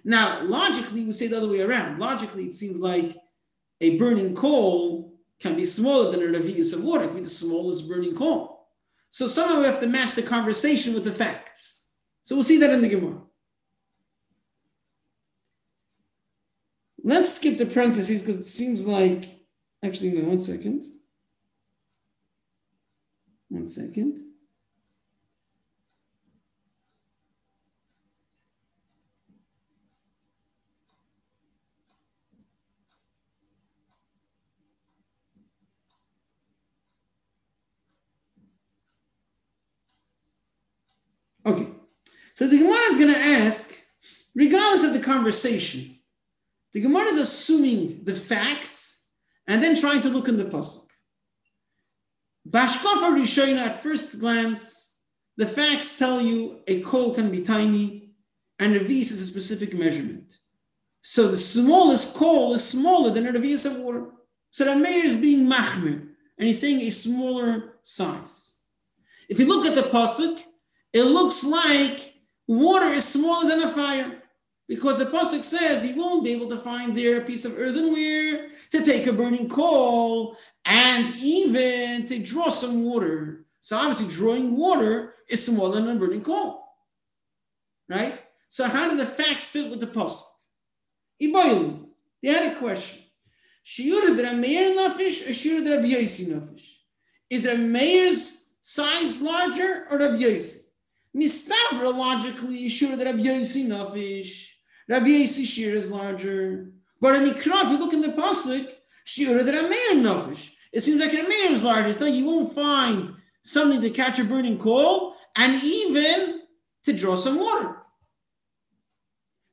Now, 0.05 0.43
logically, 0.45 1.05
we 1.05 1.13
say 1.13 1.27
the 1.27 1.39
other 1.39 1.51
way 1.51 1.61
around. 1.61 1.99
Logically, 1.99 2.45
it 2.45 2.53
seems 2.53 2.77
like 2.77 3.17
a 3.81 3.99
burning 3.99 4.35
coal 4.35 5.19
can 5.41 5.57
be 5.57 5.65
smaller 5.65 6.13
than 6.13 6.23
a 6.23 6.39
revius 6.39 6.73
of 6.73 6.85
water. 6.85 7.05
It 7.05 7.09
can 7.09 7.17
be 7.17 7.23
the 7.23 7.29
smallest 7.29 7.89
burning 7.89 8.15
coal. 8.15 8.69
So 9.09 9.27
somehow 9.27 9.59
we 9.59 9.67
have 9.67 9.81
to 9.81 9.89
match 9.89 10.15
the 10.15 10.23
conversation 10.23 10.95
with 10.95 11.05
the 11.05 11.11
facts. 11.13 11.89
So 12.23 12.37
we'll 12.37 12.45
see 12.45 12.59
that 12.59 12.71
in 12.71 12.81
the 12.81 12.89
Gemara. 12.89 13.21
Let's 17.03 17.35
skip 17.35 17.59
the 17.59 17.67
parentheses 17.67 18.23
because 18.23 18.39
it 18.39 18.45
seems 18.45 18.87
like 18.87 19.40
Actually, 19.83 20.23
one 20.23 20.39
second. 20.39 20.83
One 23.49 23.67
second. 23.67 24.19
Okay, 41.47 41.67
so 42.35 42.47
the 42.47 42.59
Gemara 42.59 42.75
is 42.91 42.99
going 42.99 43.15
to 43.15 43.19
ask, 43.19 43.75
regardless 44.35 44.85
of 44.85 44.93
the 44.93 45.01
conversation, 45.01 45.97
the 46.73 46.83
Gemara 46.83 47.07
is 47.07 47.17
assuming 47.17 48.05
the 48.05 48.13
facts 48.13 49.00
and 49.51 49.61
then 49.61 49.75
trying 49.75 50.01
to 50.01 50.09
look 50.09 50.29
in 50.29 50.37
the 50.37 50.45
pasuk. 50.45 50.87
Bashkafa 52.49 53.19
Rishona, 53.19 53.59
at 53.59 53.83
first 53.83 54.21
glance, 54.21 54.99
the 55.39 55.45
facts 55.45 55.99
tell 55.99 56.23
you 56.23 56.61
a 56.69 56.81
coal 56.83 57.13
can 57.13 57.33
be 57.33 57.43
tiny, 57.43 58.13
and 58.61 58.77
a 58.77 58.81
revis 58.81 59.11
is 59.11 59.21
a 59.21 59.27
specific 59.27 59.75
measurement. 59.75 60.39
So 61.03 61.27
the 61.27 61.37
smallest 61.37 62.17
coal 62.17 62.55
is 62.55 62.65
smaller 62.65 63.11
than 63.11 63.27
a 63.27 63.33
revis 63.33 63.67
of 63.67 63.83
water. 63.83 64.13
So 64.51 64.65
the 64.65 64.77
mayor 64.77 65.05
is 65.05 65.17
being 65.17 65.51
machmir, 65.51 65.99
and 66.39 66.47
he's 66.47 66.61
saying 66.61 66.81
a 66.83 66.91
smaller 66.91 67.81
size. 67.83 68.61
If 69.29 69.41
you 69.41 69.49
look 69.49 69.67
at 69.67 69.75
the 69.75 69.91
pasuk, 69.91 70.45
it 70.93 71.05
looks 71.05 71.43
like 71.43 72.15
water 72.47 72.87
is 72.87 73.05
smaller 73.05 73.49
than 73.49 73.63
a 73.63 73.69
fire 73.69 74.20
because 74.71 74.99
the 74.99 75.05
pasuk 75.07 75.43
says 75.43 75.83
he 75.83 75.95
won't 75.95 76.25
be 76.25 76.31
able 76.33 76.49
to 76.49 76.57
find 76.57 76.97
there 76.97 77.19
a 77.19 77.25
piece 77.25 77.45
of 77.45 77.59
earthenware 77.59 78.51
to 78.71 78.85
take 78.85 79.09
a 79.09 79.13
burning 79.13 79.49
coal 79.49 80.37
and 80.65 81.13
even 81.21 82.07
to 82.07 82.23
draw 82.23 82.49
some 82.49 82.85
water. 82.85 83.45
So 83.63 83.77
obviously, 83.77 84.15
drawing 84.15 84.57
water 84.57 85.17
is 85.29 85.45
smaller 85.45 85.81
than 85.81 85.97
a 85.97 85.99
burning 85.99 86.23
coal, 86.23 86.65
right? 87.89 88.15
So 88.49 88.63
how 88.65 88.89
do 88.89 88.97
the 88.97 89.05
facts 89.05 89.51
fit 89.51 89.69
with 89.73 89.81
the 89.81 89.89
pasuk? 89.89 90.23
Iboilu, 91.21 91.87
they 92.23 92.29
had 92.29 92.53
a 92.53 92.57
question. 92.57 93.03
Is 97.29 97.47
a 97.47 97.59
mayor's 97.59 98.55
size 98.61 99.21
larger 99.21 99.87
or 99.91 99.99
Rabbi 99.99 100.17
Yossi? 100.17 100.69
Mistabra 101.17 101.93
logically, 101.93 102.69
Shiura 102.69 102.97
de 102.97 103.13
Yossi 103.13 103.67
nafish. 103.67 104.50
Rabbi 104.91 105.07
Yossi 105.07 105.47
Shir 105.47 105.71
is 105.71 105.89
larger. 105.89 106.73
But 107.01 107.15
in 107.15 107.29
Mikra, 107.29 107.65
if 107.65 107.71
you 107.71 107.79
look 107.79 107.93
in 107.93 108.01
the 108.01 108.09
Pasuk, 108.09 108.69
Shir 109.05 109.41
that 109.45 109.55
a 109.55 109.59
Ameir 109.59 110.05
Nafish. 110.05 110.53
It 110.73 110.81
seems 110.81 111.01
like 111.01 111.13
an 111.13 111.27
Ameir 111.27 111.53
is 111.53 111.63
larger. 111.63 111.93
So 111.93 112.07
you 112.07 112.27
won't 112.27 112.53
find 112.53 113.15
something 113.43 113.81
to 113.81 113.91
catch 113.91 114.19
a 114.19 114.25
burning 114.25 114.59
coal 114.59 115.15
and 115.39 115.63
even 115.63 116.43
to 116.85 116.93
draw 116.93 117.15
some 117.15 117.39
water. 117.39 117.77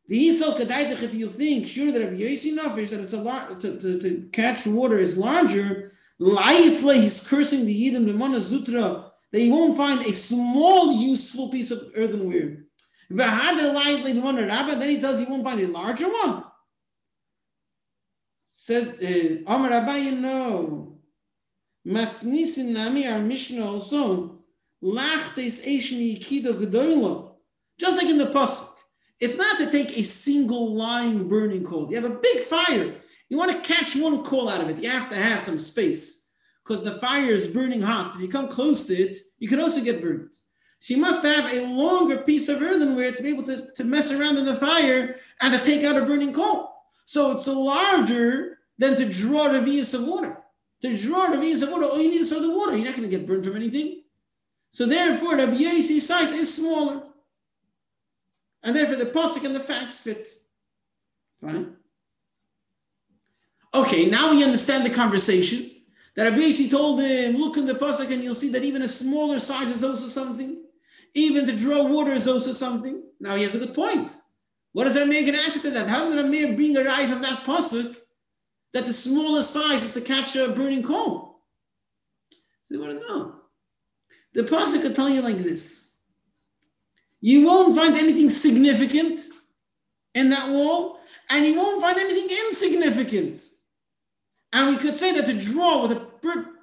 The 0.07 0.27
Isal 0.27 0.57
Kadaitach, 0.57 1.03
if 1.03 1.13
you 1.13 1.27
think 1.27 1.67
sure 1.67 1.91
that 1.91 2.01
Rabbi 2.01 2.15
Yossi 2.15 2.57
Nafish, 2.57 2.89
that 2.89 2.99
it's 2.99 3.13
a 3.13 3.21
lot 3.21 3.61
to, 3.61 3.79
to, 3.79 3.99
to 3.99 4.29
catch 4.31 4.65
water 4.65 4.97
is 4.97 5.19
larger, 5.19 5.91
Laifle, 6.19 6.99
he's 6.99 7.29
cursing 7.29 7.67
the 7.67 7.91
Yidam, 7.91 8.05
the 8.05 8.39
Zutra, 8.39 9.11
that 9.31 9.41
you 9.41 9.51
won't 9.51 9.77
find 9.77 9.99
a 9.99 10.13
small 10.13 10.93
useful 10.93 11.51
piece 11.51 11.69
of 11.69 11.79
earthenware. 11.95 12.63
Then 13.09 14.89
he 14.89 14.99
tells 14.99 15.21
you 15.21 15.29
won't 15.29 15.43
find 15.43 15.59
a 15.61 15.67
larger 15.67 16.07
one. 16.07 16.43
Said 18.49 18.97
uh, 19.01 19.53
Amar 19.53 19.69
Rabbi, 19.69 19.97
you 19.97 20.15
know, 20.15 20.97
Masnisin 21.85 22.73
Nami, 22.73 23.07
our 23.07 23.19
Mishnah 23.19 23.65
also, 23.65 24.39
Lachtes 24.83 25.65
Eshni 25.65 26.19
Kido 26.19 26.53
Gedoylo. 26.53 27.35
Just 27.79 27.97
like 27.97 28.09
in 28.09 28.17
the 28.17 28.25
Pasuk. 28.25 28.73
It's 29.19 29.37
not 29.37 29.57
to 29.57 29.71
take 29.71 29.97
a 29.97 30.03
single 30.03 30.73
line 30.75 31.27
burning 31.27 31.63
coal. 31.63 31.89
You 31.89 32.01
have 32.01 32.11
a 32.11 32.19
big 32.19 32.39
fire. 32.39 32.93
You 33.29 33.37
want 33.37 33.51
to 33.51 33.73
catch 33.73 33.95
one 33.95 34.23
coal 34.23 34.49
out 34.49 34.61
of 34.61 34.69
it. 34.69 34.83
You 34.83 34.89
have 34.89 35.09
to 35.09 35.15
have 35.15 35.41
some 35.41 35.57
space 35.57 36.31
because 36.63 36.83
the 36.83 36.99
fire 36.99 37.31
is 37.31 37.47
burning 37.47 37.81
hot. 37.81 38.15
If 38.15 38.21
you 38.21 38.27
come 38.27 38.47
close 38.47 38.85
to 38.87 38.93
it, 38.93 39.17
you 39.39 39.47
can 39.47 39.59
also 39.59 39.83
get 39.83 40.01
burned. 40.01 40.37
She 40.79 40.95
must 40.95 41.25
have 41.25 41.53
a 41.53 41.73
longer 41.73 42.17
piece 42.17 42.49
of 42.49 42.61
earthenware 42.61 43.11
to 43.11 43.23
be 43.23 43.29
able 43.29 43.43
to, 43.43 43.71
to 43.71 43.83
mess 43.83 44.11
around 44.11 44.37
in 44.37 44.45
the 44.45 44.55
fire 44.55 45.15
and 45.41 45.53
to 45.53 45.65
take 45.65 45.83
out 45.83 46.01
a 46.01 46.05
burning 46.05 46.33
coal. 46.33 46.73
So 47.05 47.31
it's 47.31 47.47
larger 47.47 48.59
than 48.77 48.95
to 48.97 49.09
draw 49.09 49.47
a 49.47 49.59
revius 49.59 49.93
of 49.93 50.07
water. 50.07 50.37
To 50.81 50.95
draw 50.95 51.33
a 51.33 51.37
revius 51.37 51.63
of 51.63 51.71
water, 51.71 51.85
all 51.85 52.01
you 52.01 52.11
need 52.11 52.21
is 52.21 52.31
for 52.31 52.39
the 52.39 52.55
water. 52.55 52.75
You're 52.75 52.85
not 52.85 52.95
going 52.95 53.09
to 53.09 53.17
get 53.17 53.25
burned 53.25 53.45
from 53.45 53.55
anything. 53.55 54.03
So 54.69 54.85
therefore, 54.85 55.37
the 55.37 55.47
BAC 55.47 56.01
size 56.01 56.31
is 56.33 56.53
smaller. 56.53 57.01
And 58.63 58.75
therefore, 58.75 58.97
the 58.97 59.05
posik 59.05 59.45
and 59.45 59.55
the 59.55 59.59
facts 59.59 60.01
fit. 60.01 60.27
Fine. 61.41 61.75
Okay, 63.73 64.05
now 64.05 64.31
we 64.31 64.43
understand 64.43 64.85
the 64.85 64.93
conversation. 64.93 65.71
That 66.15 66.31
Rabbi 66.31 66.51
told 66.69 66.99
him, 66.99 67.37
look 67.37 67.57
in 67.57 67.65
the 67.65 67.73
pasuk 67.73 68.11
and 68.11 68.23
you'll 68.23 68.35
see 68.35 68.51
that 68.51 68.63
even 68.63 68.81
a 68.81 68.87
smaller 68.87 69.39
size 69.39 69.69
is 69.69 69.83
also 69.83 70.07
something. 70.07 70.63
Even 71.17 71.47
to 71.47 71.55
draw 71.55 71.83
water 71.83 72.13
is 72.13 72.27
also 72.27 72.51
something. 72.51 73.01
Now 73.19 73.35
he 73.35 73.41
has 73.41 73.55
a 73.55 73.59
good 73.59 73.73
point. 73.73 74.15
What 74.73 74.83
does 74.83 74.95
Ramir 74.95 75.21
going 75.21 75.33
to 75.33 75.45
answer 75.45 75.61
to 75.61 75.71
that? 75.71 75.87
How 75.87 76.11
did 76.11 76.23
Ramir 76.23 76.55
bring 76.55 76.77
a 76.77 76.83
right 76.83 77.09
from 77.09 77.23
that 77.23 77.43
pasuk 77.43 77.97
that 78.73 78.85
the 78.85 78.93
smallest 78.93 79.51
size 79.51 79.83
is 79.83 79.93
to 79.93 80.01
catch 80.01 80.35
a 80.35 80.51
burning 80.51 80.83
coal? 80.83 81.41
So 82.65 82.75
they 82.75 82.79
want 82.79 82.91
to 82.91 83.07
know. 83.07 83.35
The 84.33 84.43
pasuk 84.43 84.83
could 84.83 84.95
tell 84.95 85.09
you 85.09 85.23
like 85.23 85.37
this: 85.37 85.97
You 87.21 87.47
won't 87.47 87.75
find 87.75 87.97
anything 87.97 88.29
significant 88.29 89.25
in 90.13 90.29
that 90.29 90.51
wall, 90.51 90.99
and 91.31 91.43
you 91.47 91.55
won't 91.55 91.81
find 91.81 91.97
anything 91.97 92.29
insignificant. 92.45 93.41
And 94.53 94.69
we 94.69 94.77
could 94.77 94.93
say 94.93 95.13
that 95.13 95.25
to 95.25 95.33
draw 95.33 95.81
with 95.81 95.93
a 95.93 96.07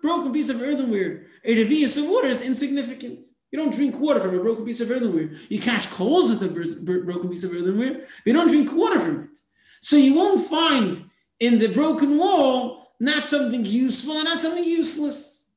broken 0.00 0.32
piece 0.32 0.48
of 0.48 0.62
earthenware 0.62 1.26
a 1.44 1.56
revius 1.56 1.98
of 1.98 2.08
water 2.08 2.28
is 2.28 2.46
insignificant. 2.46 3.26
You 3.54 3.60
don't 3.60 3.72
drink 3.72 4.00
water 4.00 4.18
from 4.18 4.34
a 4.34 4.42
broken 4.42 4.64
piece 4.64 4.80
of 4.80 4.90
earthenware. 4.90 5.30
You 5.48 5.60
catch 5.60 5.88
coals 5.88 6.28
with 6.28 6.42
a 6.42 7.02
broken 7.04 7.30
piece 7.30 7.44
of 7.44 7.52
earthenware. 7.52 8.04
You 8.24 8.32
don't 8.32 8.48
drink 8.48 8.74
water 8.74 8.98
from 8.98 9.22
it. 9.22 9.38
So 9.80 9.94
you 9.94 10.12
won't 10.16 10.42
find 10.44 11.00
in 11.38 11.60
the 11.60 11.68
broken 11.68 12.18
wall 12.18 12.96
not 12.98 13.28
something 13.28 13.64
useful 13.64 14.16
and 14.16 14.24
not 14.24 14.40
something 14.40 14.64
useless. 14.64 15.52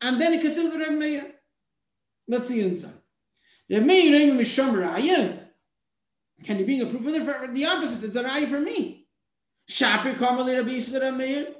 And 0.00 0.20
then 0.20 0.32
it 0.32 0.42
say 0.42 0.68
Reb 0.78 0.98
Meir. 0.98 1.30
Let's 2.26 2.48
see 2.48 2.60
inside. 2.60 2.98
Reb 3.70 3.84
Meir 3.84 4.34
Misham 4.34 4.72
Raya. 4.72 5.38
Can 6.42 6.58
you 6.58 6.64
bring 6.64 6.82
a 6.82 6.86
proof 6.86 7.06
of 7.06 7.12
the, 7.12 7.50
the 7.52 7.66
opposite? 7.66 8.04
It's 8.04 8.16
a 8.16 8.24
raya 8.24 8.48
for 8.48 8.58
me. 8.58 9.06
Shaper 9.68 10.14
Karmali 10.14 10.56
Rabbi 10.56 10.70
Yisrael 10.70 11.16
Meir. 11.16 11.54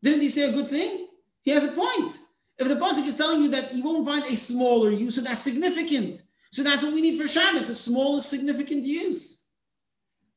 Didn't 0.00 0.20
he 0.20 0.28
say 0.28 0.48
a 0.48 0.52
good 0.52 0.68
thing? 0.68 1.08
He 1.42 1.50
has 1.50 1.64
a 1.64 1.72
point. 1.72 2.20
If 2.58 2.68
the 2.68 2.76
pasuk 2.76 3.06
is 3.06 3.16
telling 3.16 3.42
you 3.42 3.50
that 3.50 3.74
you 3.74 3.82
won't 3.84 4.06
find 4.06 4.22
a 4.24 4.36
smaller 4.36 4.90
use, 4.90 5.16
so 5.16 5.20
that's 5.22 5.42
significant. 5.42 6.22
So 6.52 6.62
that's 6.62 6.84
what 6.84 6.94
we 6.94 7.00
need 7.00 7.20
for 7.20 7.26
Shabbos, 7.26 7.66
the 7.66 7.74
smallest 7.74 8.30
significant 8.30 8.84
use. 8.84 9.46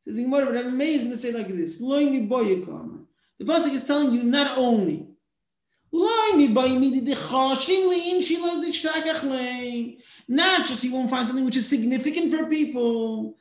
Says 0.07 0.19
Gemara, 0.19 0.45
but 0.47 0.57
I'm 0.57 0.73
amazed 0.73 1.05
to 1.05 1.15
say 1.15 1.31
like 1.31 1.47
this. 1.47 1.79
The 1.79 3.45
pasuk 3.45 3.73
is 3.73 3.85
telling 3.85 4.11
you 4.11 4.23
not 4.23 4.57
only 4.57 5.07
not 5.93 6.35
just 10.65 10.83
you 10.83 10.93
won't 10.93 11.09
find 11.09 11.25
something 11.25 11.45
which 11.45 11.55
is 11.55 11.67
significant 11.67 12.31
for 12.31 12.45
people. 12.47 13.37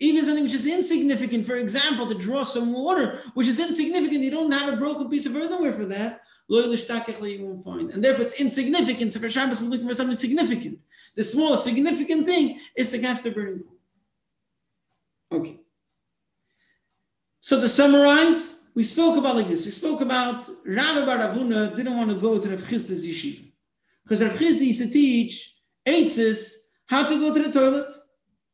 Even 0.00 0.24
something 0.24 0.44
which 0.44 0.54
is 0.54 0.66
insignificant, 0.66 1.46
for 1.46 1.56
example, 1.56 2.06
to 2.06 2.14
draw 2.14 2.42
some 2.42 2.72
water, 2.72 3.20
which 3.34 3.46
is 3.46 3.60
insignificant, 3.60 4.22
you 4.22 4.30
don't 4.30 4.50
have 4.50 4.72
a 4.72 4.76
broken 4.76 5.10
piece 5.10 5.26
of 5.26 5.36
earthenware 5.36 5.74
for 5.74 5.84
that. 5.84 6.22
You 6.48 7.44
won't 7.44 7.62
find. 7.62 7.92
And 7.92 8.02
therefore 8.02 8.24
it's 8.24 8.40
insignificant. 8.40 9.12
So 9.12 9.20
for 9.20 9.28
Shabbos, 9.28 9.62
we're 9.62 9.68
looking 9.68 9.86
for 9.86 9.94
something 9.94 10.16
significant. 10.16 10.80
The 11.14 11.22
smallest 11.22 11.64
significant 11.64 12.26
thing 12.26 12.58
is 12.76 12.90
to 12.90 12.98
catch 12.98 13.22
the 13.22 13.30
burning 13.30 13.62
coal. 13.62 15.40
Okay. 15.40 15.60
So 17.40 17.60
to 17.60 17.68
summarize, 17.68 18.70
we 18.74 18.82
spoke 18.82 19.16
about 19.16 19.36
like 19.36 19.46
this. 19.46 19.64
We 19.64 19.70
spoke 19.70 20.00
about 20.00 20.48
Rabbi 20.66 21.06
Baravuna 21.06 21.76
didn't 21.76 21.96
want 21.96 22.10
to 22.10 22.16
go 22.16 22.40
to 22.40 22.48
Rav 22.48 22.60
Chisda's 22.60 23.06
yeshiva. 23.06 23.44
Because 24.02 24.22
Rav 24.22 24.32
Chisda 24.32 24.66
used 24.66 24.82
to 24.82 24.90
teach 24.90 25.56
Eitzis 25.86 26.70
how 26.86 27.04
to 27.06 27.14
go 27.16 27.32
to 27.32 27.42
the 27.42 27.52
toilet. 27.52 27.92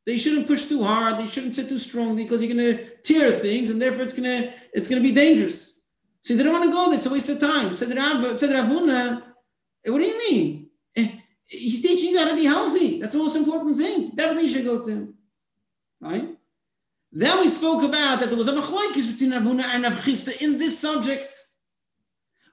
They 0.06 0.18
shouldn't 0.18 0.46
push 0.46 0.66
too 0.66 0.84
hard. 0.84 1.18
They 1.18 1.26
shouldn't 1.26 1.54
sit 1.54 1.68
too 1.68 1.80
strongly 1.80 2.22
because 2.22 2.42
you're 2.42 2.54
going 2.54 2.76
to 2.76 2.96
tear 3.02 3.30
things, 3.32 3.70
and 3.70 3.82
therefore 3.82 4.02
it's 4.02 4.14
going 4.14 4.30
to 4.30 4.52
it's 4.72 4.88
going 4.88 5.02
to 5.02 5.08
be 5.08 5.14
dangerous. 5.14 5.82
So 6.22 6.34
they 6.34 6.44
don't 6.44 6.52
want 6.52 6.64
to 6.64 6.70
go 6.70 6.86
there. 6.86 6.98
It's 6.98 7.06
a 7.06 7.12
waste 7.12 7.28
of 7.28 7.40
time. 7.40 7.74
Said 7.74 7.88
said 7.88 8.52
Rav 8.52 8.66
Huna, 8.66 9.22
eh, 9.84 9.90
what 9.90 10.00
do 10.00 10.06
you 10.06 10.18
mean? 10.30 10.70
Eh, 10.96 11.08
he's 11.46 11.82
teaching 11.82 12.10
you 12.10 12.18
how 12.18 12.30
to 12.30 12.36
be 12.36 12.44
healthy. 12.44 13.00
That's 13.00 13.12
the 13.12 13.18
most 13.18 13.36
important 13.36 13.78
thing. 13.78 14.10
Definitely 14.14 14.48
should 14.48 14.64
go 14.64 14.82
to 14.82 14.90
him. 14.90 15.14
Right? 16.00 16.28
Then 17.12 17.40
we 17.40 17.48
spoke 17.48 17.82
about 17.82 18.20
that 18.20 18.28
there 18.28 18.38
was 18.38 18.48
a 18.48 18.52
machlokes 18.52 19.12
between 19.12 19.32
Rav 19.32 19.42
Huna 19.42 19.64
and 19.74 19.84
Rav 19.84 19.94
Chisda 20.04 20.40
in 20.42 20.58
this 20.58 20.78
subject. 20.78 21.34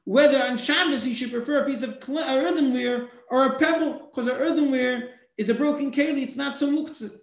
Whether 0.05 0.39
on 0.39 0.57
Shabbos 0.57 1.07
you 1.07 1.13
should 1.13 1.31
prefer 1.31 1.63
a 1.63 1.65
piece 1.65 1.83
of 1.83 1.97
earthenware 2.09 3.09
or 3.29 3.45
a 3.45 3.59
pebble, 3.59 4.09
because 4.09 4.27
an 4.27 4.35
earthenware 4.37 5.11
is 5.37 5.49
a 5.49 5.55
broken 5.55 5.91
keli, 5.91 6.23
it's 6.23 6.35
not 6.35 6.57
so 6.57 6.69
muktzah. 6.69 7.15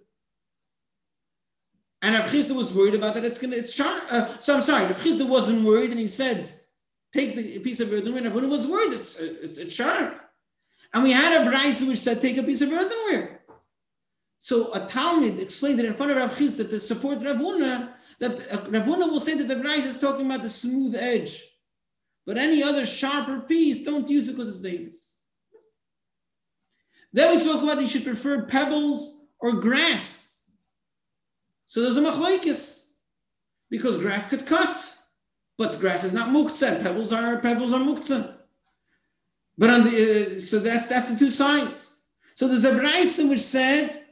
And 2.01 2.15
Rav 2.15 2.29
Chisda 2.31 2.55
was 2.55 2.73
worried 2.73 2.95
about 2.95 3.13
that. 3.13 3.23
It's 3.23 3.37
gonna. 3.37 3.55
It's 3.55 3.73
sharp. 3.73 4.03
Uh, 4.09 4.37
so 4.39 4.55
I'm 4.55 4.61
sorry. 4.61 4.85
Rav 4.85 4.99
Chisda 5.01 5.27
wasn't 5.27 5.63
worried, 5.63 5.91
and 5.91 5.99
he 5.99 6.07
said, 6.07 6.51
"Take 7.13 7.35
the 7.35 7.59
piece 7.59 7.79
of 7.79 7.93
earthenware." 7.93 8.19
And 8.19 8.27
everyone 8.27 8.49
was 8.49 8.67
worried. 8.67 8.93
It's 8.93 9.19
it's, 9.19 9.57
it's 9.57 9.73
sharp. 9.73 10.19
And 10.93 11.03
we 11.03 11.11
had 11.11 11.41
a 11.41 11.49
brayso 11.49 11.87
which 11.87 11.99
said, 11.99 12.21
"Take 12.21 12.37
a 12.37 12.43
piece 12.43 12.61
of 12.61 12.71
earthenware." 12.71 13.41
So 14.39 14.73
a 14.73 14.85
Talmud 14.87 15.39
explained 15.39 15.79
it 15.79 15.85
in 15.85 15.93
front 15.93 16.11
of 16.11 16.17
Rav 16.17 16.35
Chisda 16.35 16.67
to 16.69 16.79
support 16.79 17.23
Rav 17.23 17.37
Huna 17.37 17.93
that 18.19 18.31
uh, 18.51 18.71
Rav 18.71 18.83
Huna 18.83 19.09
will 19.09 19.19
say 19.19 19.35
that 19.35 19.47
the 19.47 19.61
brayso 19.61 19.87
is 19.87 19.99
talking 19.99 20.25
about 20.25 20.41
the 20.41 20.49
smooth 20.49 20.95
edge, 20.95 21.43
but 22.25 22.37
any 22.37 22.63
other 22.63 22.85
sharper 22.85 23.41
piece, 23.41 23.83
don't 23.83 24.09
use 24.09 24.29
it 24.29 24.33
because 24.33 24.49
it's 24.49 24.59
dangerous. 24.59 25.19
Then 27.13 27.31
we 27.31 27.37
spoke 27.37 27.61
about 27.63 27.81
you 27.81 27.87
should 27.87 28.05
prefer 28.05 28.45
pebbles 28.45 29.27
or 29.39 29.53
grass. 29.53 30.20
So 31.71 31.81
there's 31.81 31.95
a 31.95 32.01
machlekes 32.01 32.95
because 33.69 33.97
grass 33.97 34.29
could 34.29 34.45
cut, 34.45 34.93
but 35.57 35.79
grass 35.79 36.03
is 36.03 36.13
not 36.13 36.27
muktzah. 36.27 36.83
Pebbles 36.83 37.13
are 37.13 37.39
pebbles 37.39 37.71
are 37.71 37.79
muktzah. 37.79 38.39
But 39.57 39.69
on 39.69 39.83
the 39.85 39.89
uh, 39.89 40.37
so 40.37 40.59
that's 40.59 40.87
that's 40.87 41.13
the 41.13 41.17
two 41.17 41.31
sides. 41.31 42.03
So 42.35 42.49
there's 42.49 42.65
a 42.65 42.77
brayso 42.77 43.29
which 43.29 43.39
said 43.39 44.03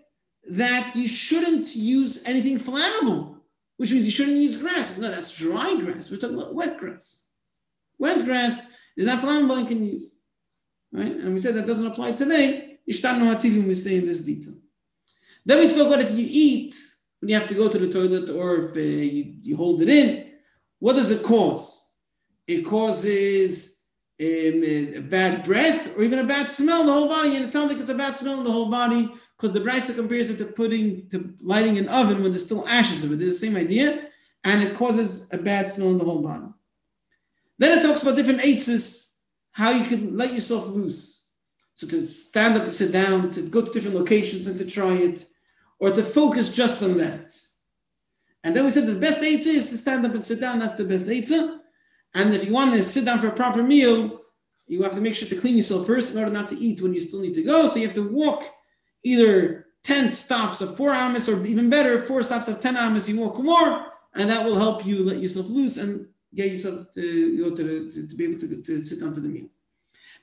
that 0.51 0.93
you 0.95 1.05
shouldn't 1.05 1.75
use 1.75 2.25
anything 2.25 2.57
flammable, 2.57 3.35
which 3.75 3.91
means 3.91 4.05
you 4.05 4.11
shouldn't 4.11 4.37
use 4.37 4.55
grass. 4.55 4.97
No, 4.97 5.09
that's 5.09 5.37
dry 5.37 5.81
grass. 5.81 6.09
We're 6.09 6.17
talking 6.17 6.37
about 6.37 6.55
wet 6.55 6.77
grass. 6.77 7.25
Wet 7.97 8.23
grass 8.23 8.77
is 8.95 9.05
not 9.05 9.19
flammable 9.19 9.57
and 9.57 9.67
can 9.67 9.85
use. 9.85 10.13
Right? 10.93 11.11
And 11.11 11.33
we 11.33 11.39
said 11.39 11.55
that 11.55 11.67
doesn't 11.67 11.87
apply 11.87 12.13
today. 12.13 12.77
Ishtan 12.89 13.19
Hativim 13.19 13.67
we 13.67 13.73
say 13.73 13.97
in 13.97 14.05
this 14.05 14.23
detail. 14.23 14.55
Then 15.45 15.59
we 15.59 15.67
spoke 15.67 15.87
about 15.87 15.99
if 15.99 16.17
you 16.17 16.25
eat 16.25 16.73
when 17.19 17.29
you 17.29 17.35
have 17.35 17.47
to 17.47 17.55
go 17.55 17.69
to 17.69 17.77
the 17.77 17.89
toilet 17.89 18.29
or 18.29 18.69
if 18.69 18.75
uh, 18.75 18.79
you, 18.79 19.35
you, 19.41 19.57
hold 19.57 19.81
it 19.81 19.89
in, 19.89 20.31
what 20.79 20.95
does 20.95 21.11
it 21.11 21.23
cause? 21.23 21.91
It 22.47 22.65
causes 22.65 23.85
um, 24.21 24.25
a 24.25 24.99
bad 25.01 25.43
breath 25.45 25.97
or 25.97 26.03
even 26.03 26.19
a 26.19 26.23
bad 26.23 26.49
smell 26.49 26.81
in 26.81 26.87
the 26.87 26.93
whole 26.93 27.09
body. 27.09 27.35
And 27.35 27.45
it 27.45 27.49
sounds 27.49 27.71
like 27.71 27.79
it's 27.79 27.89
a 27.89 27.95
bad 27.95 28.15
smell 28.15 28.39
in 28.39 28.45
the 28.45 28.51
whole 28.51 28.69
body 28.69 29.13
because 29.37 29.53
the 29.53 29.59
brisa 29.59 29.95
compares 29.95 30.29
it 30.29 30.37
to 30.37 30.51
putting 30.51 31.07
to 31.09 31.33
lighting 31.41 31.77
an 31.77 31.87
oven 31.89 32.21
when 32.21 32.31
there's 32.31 32.45
still 32.45 32.67
ashes 32.67 33.03
of 33.03 33.11
it. 33.11 33.21
It's 33.21 33.39
the 33.39 33.47
same 33.47 33.55
idea, 33.55 34.07
and 34.43 34.61
it 34.61 34.75
causes 34.75 35.31
a 35.31 35.37
bad 35.37 35.69
smell 35.69 35.91
in 35.91 35.97
the 35.97 36.03
whole 36.03 36.21
body. 36.21 36.47
Then 37.57 37.77
it 37.77 37.81
talks 37.81 38.03
about 38.03 38.17
different 38.17 38.41
eitzes, 38.41 39.27
how 39.51 39.71
you 39.71 39.85
can 39.85 40.17
let 40.17 40.33
yourself 40.33 40.67
loose. 40.67 41.35
So 41.75 41.87
to 41.87 42.01
stand 42.01 42.57
up, 42.57 42.65
to 42.65 42.71
sit 42.71 42.91
down, 42.91 43.29
to 43.31 43.41
go 43.43 43.61
to 43.61 43.71
different 43.71 43.95
locations 43.95 44.47
and 44.47 44.59
to 44.59 44.65
try 44.65 44.93
it 44.93 45.25
or 45.79 45.91
to 45.91 46.03
focus 46.03 46.55
just 46.55 46.83
on 46.83 46.97
that. 46.97 47.37
And 48.43 48.55
then 48.55 48.63
we 48.63 48.71
said 48.71 48.85
the 48.85 48.95
best 48.95 49.21
eitzah 49.21 49.47
is 49.47 49.69
to 49.69 49.77
stand 49.77 50.05
up 50.05 50.13
and 50.13 50.23
sit 50.23 50.39
down. 50.39 50.59
That's 50.59 50.75
the 50.75 50.85
best 50.85 51.07
eitzah. 51.07 51.59
And 52.15 52.33
if 52.33 52.45
you 52.45 52.53
want 52.53 52.73
to 52.73 52.83
sit 52.83 53.05
down 53.05 53.19
for 53.19 53.27
a 53.27 53.31
proper 53.31 53.61
meal, 53.61 54.21
you 54.67 54.83
have 54.83 54.93
to 54.93 55.01
make 55.01 55.15
sure 55.15 55.27
to 55.27 55.35
clean 55.35 55.55
yourself 55.55 55.87
first 55.87 56.13
in 56.13 56.19
order 56.19 56.31
not 56.31 56.49
to 56.49 56.57
eat 56.57 56.81
when 56.81 56.93
you 56.93 57.01
still 57.01 57.21
need 57.21 57.33
to 57.33 57.43
go. 57.43 57.67
So 57.67 57.79
you 57.79 57.87
have 57.87 57.95
to 57.95 58.09
walk 58.09 58.43
either 59.03 59.67
10 59.83 60.09
stops 60.09 60.61
of 60.61 60.77
four 60.77 60.91
amas 60.91 61.27
or 61.29 61.43
even 61.45 61.69
better, 61.69 61.99
four 61.99 62.21
stops 62.23 62.47
of 62.47 62.59
10 62.59 62.77
amas, 62.77 63.09
you 63.09 63.19
walk 63.19 63.39
more, 63.39 63.85
and 64.15 64.29
that 64.29 64.45
will 64.45 64.57
help 64.57 64.85
you 64.85 65.03
let 65.03 65.19
yourself 65.19 65.49
loose 65.49 65.77
and 65.77 66.07
get 66.35 66.49
yourself 66.49 66.91
to 66.93 67.37
know, 67.37 67.55
to, 67.55 67.63
the, 67.63 67.91
to, 67.91 68.07
to, 68.07 68.15
be 68.15 68.25
able 68.25 68.39
to, 68.39 68.61
to 68.61 68.79
sit 68.79 68.99
down 68.99 69.13
for 69.13 69.21
the 69.21 69.29
meal. 69.29 69.49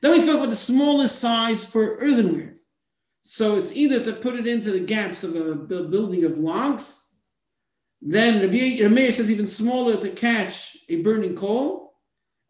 Then 0.00 0.12
we 0.12 0.20
spoke 0.20 0.36
about 0.36 0.50
the 0.50 0.56
smallest 0.56 1.20
size 1.20 1.68
for 1.68 1.96
earthenware. 1.96 2.54
So 3.28 3.56
it's 3.56 3.74
either 3.74 3.98
to 4.04 4.12
put 4.12 4.36
it 4.36 4.46
into 4.46 4.70
the 4.70 4.78
gaps 4.78 5.24
of 5.24 5.34
a 5.34 5.56
building 5.56 6.24
of 6.24 6.38
logs, 6.38 7.16
then 8.00 8.40
Rabbi 8.40 8.86
Meir 8.88 9.10
says 9.10 9.32
even 9.32 9.48
smaller 9.48 9.96
to 9.96 10.10
catch 10.10 10.76
a 10.88 11.02
burning 11.02 11.34
coal, 11.34 11.94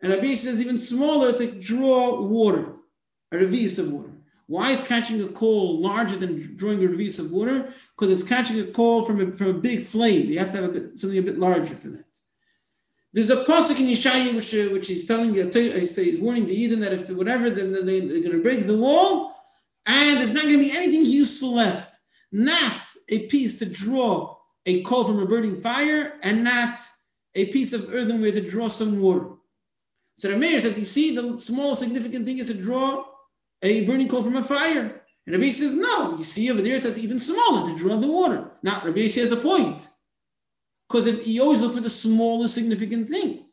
and 0.02 0.12
Rabbi 0.12 0.34
says 0.34 0.60
even 0.60 0.76
smaller 0.76 1.32
to 1.32 1.50
draw 1.58 2.20
water, 2.20 2.74
a 3.32 3.36
revis 3.36 3.78
of 3.78 3.90
water. 3.90 4.10
Why 4.48 4.70
is 4.70 4.86
catching 4.86 5.22
a 5.22 5.28
coal 5.28 5.80
larger 5.80 6.16
than 6.16 6.56
drawing 6.56 6.84
a 6.84 6.88
revis 6.88 7.24
of 7.24 7.32
water? 7.32 7.72
Because 7.96 8.12
it's 8.12 8.28
catching 8.28 8.60
a 8.60 8.64
coal 8.64 9.02
from 9.02 9.20
a, 9.22 9.32
from 9.32 9.48
a 9.48 9.54
big 9.54 9.82
flame. 9.82 10.28
You 10.28 10.38
have 10.40 10.52
to 10.52 10.60
have 10.60 10.70
a 10.70 10.72
bit, 10.72 11.00
something 11.00 11.18
a 11.18 11.22
bit 11.22 11.38
larger 11.38 11.74
for 11.74 11.88
that. 11.88 12.04
There's 13.14 13.30
a 13.30 13.44
pasuk 13.44 13.80
in 13.80 13.86
Yeshaya 13.86 14.36
which, 14.36 14.54
uh, 14.54 14.70
which 14.74 14.88
he's 14.88 15.06
telling 15.06 15.32
the 15.32 15.44
he's 15.96 16.20
warning 16.20 16.44
the 16.44 16.54
Eden 16.54 16.80
that 16.80 16.92
if 16.92 17.08
whatever, 17.08 17.48
then 17.48 17.72
they're 17.72 17.82
going 17.82 18.32
to 18.32 18.42
break 18.42 18.66
the 18.66 18.76
wall, 18.76 19.35
and 19.86 20.18
there's 20.18 20.32
not 20.32 20.44
going 20.44 20.58
to 20.58 20.64
be 20.64 20.76
anything 20.76 21.04
useful 21.04 21.54
left. 21.54 21.98
Not 22.32 22.82
a 23.08 23.26
piece 23.28 23.58
to 23.60 23.66
draw 23.66 24.36
a 24.66 24.82
coal 24.82 25.04
from 25.04 25.20
a 25.20 25.26
burning 25.26 25.56
fire, 25.56 26.18
and 26.22 26.42
not 26.42 26.80
a 27.36 27.46
piece 27.52 27.72
of 27.72 27.94
earthenware 27.94 28.32
to 28.32 28.40
draw 28.40 28.68
some 28.68 29.00
water. 29.00 29.30
So 30.16 30.28
the 30.28 30.36
mayor 30.36 30.58
says, 30.58 30.78
you 30.78 30.84
see, 30.84 31.14
the 31.14 31.38
small 31.38 31.74
significant 31.74 32.26
thing 32.26 32.38
is 32.38 32.48
to 32.48 32.60
draw 32.60 33.04
a 33.62 33.86
burning 33.86 34.08
coal 34.08 34.22
from 34.22 34.36
a 34.36 34.42
fire. 34.42 35.02
And 35.26 35.34
Rabbi 35.34 35.50
says, 35.50 35.74
no, 35.74 36.16
you 36.16 36.24
see 36.24 36.50
over 36.50 36.62
there 36.62 36.76
it 36.76 36.82
says 36.82 37.02
even 37.02 37.18
smaller 37.18 37.68
to 37.68 37.76
draw 37.76 37.96
the 37.96 38.10
water. 38.10 38.50
Now, 38.62 38.80
Rabbi 38.84 39.02
has 39.02 39.32
a 39.32 39.36
point. 39.36 39.88
Because 40.88 41.26
you 41.26 41.42
always 41.42 41.62
look 41.62 41.74
for 41.74 41.80
the 41.80 41.90
smallest 41.90 42.54
significant 42.54 43.08
thing. 43.08 43.46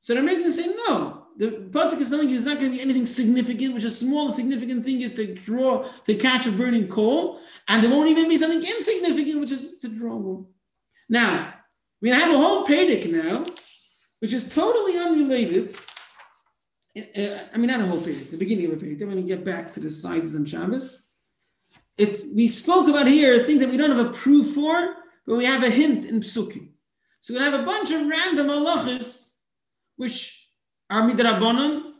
So 0.00 0.14
the 0.14 0.22
mayor 0.22 0.38
can 0.38 0.50
say, 0.50 0.72
no, 0.88 1.23
the 1.36 1.68
pasuk 1.70 2.00
is 2.00 2.10
telling 2.10 2.28
you 2.28 2.36
it's 2.36 2.46
not 2.46 2.58
going 2.58 2.70
to 2.70 2.76
be 2.76 2.82
anything 2.82 3.06
significant, 3.06 3.74
which 3.74 3.84
a 3.84 3.90
small 3.90 4.30
significant 4.30 4.84
thing 4.84 5.00
is 5.00 5.14
to 5.14 5.34
draw 5.34 5.84
to 6.04 6.14
catch 6.14 6.46
a 6.46 6.52
burning 6.52 6.88
coal, 6.88 7.40
and 7.68 7.82
there 7.82 7.90
won't 7.90 8.08
even 8.08 8.28
be 8.28 8.36
something 8.36 8.58
insignificant, 8.58 9.40
which 9.40 9.50
is 9.50 9.78
to 9.78 9.88
draw 9.88 10.14
one. 10.14 10.46
Now, 11.08 11.54
we 12.00 12.10
have 12.10 12.32
a 12.32 12.36
whole 12.36 12.64
Pedic 12.64 13.10
now, 13.10 13.44
which 14.20 14.32
is 14.32 14.54
totally 14.54 14.98
unrelated. 14.98 15.74
Uh, 16.96 17.38
I 17.52 17.58
mean, 17.58 17.66
not 17.66 17.80
a 17.80 17.86
whole 17.86 18.00
Pedic, 18.00 18.30
the 18.30 18.36
beginning 18.36 18.66
of 18.66 18.72
a 18.72 18.76
Pedic. 18.76 18.98
Then 18.98 19.08
when 19.08 19.16
we 19.16 19.24
get 19.24 19.44
back 19.44 19.72
to 19.72 19.80
the 19.80 19.90
sizes 19.90 20.36
and 20.36 20.48
Shabbos, 20.48 21.10
it's 21.98 22.24
we 22.34 22.46
spoke 22.46 22.88
about 22.88 23.06
here 23.06 23.44
things 23.44 23.60
that 23.60 23.70
we 23.70 23.76
don't 23.76 23.96
have 23.96 24.06
a 24.06 24.12
proof 24.12 24.54
for, 24.54 24.96
but 25.26 25.36
we 25.36 25.44
have 25.44 25.64
a 25.64 25.70
hint 25.70 26.04
in 26.06 26.20
Psukim. 26.20 26.68
So 27.20 27.34
we're 27.34 27.40
going 27.40 27.50
to 27.50 27.56
have 27.56 27.66
a 27.66 27.66
bunch 27.66 27.90
of 27.90 28.06
random 28.06 28.48
halachas, 28.48 29.38
which 29.96 30.43
are 30.90 31.08
midrabanan, 31.08 31.92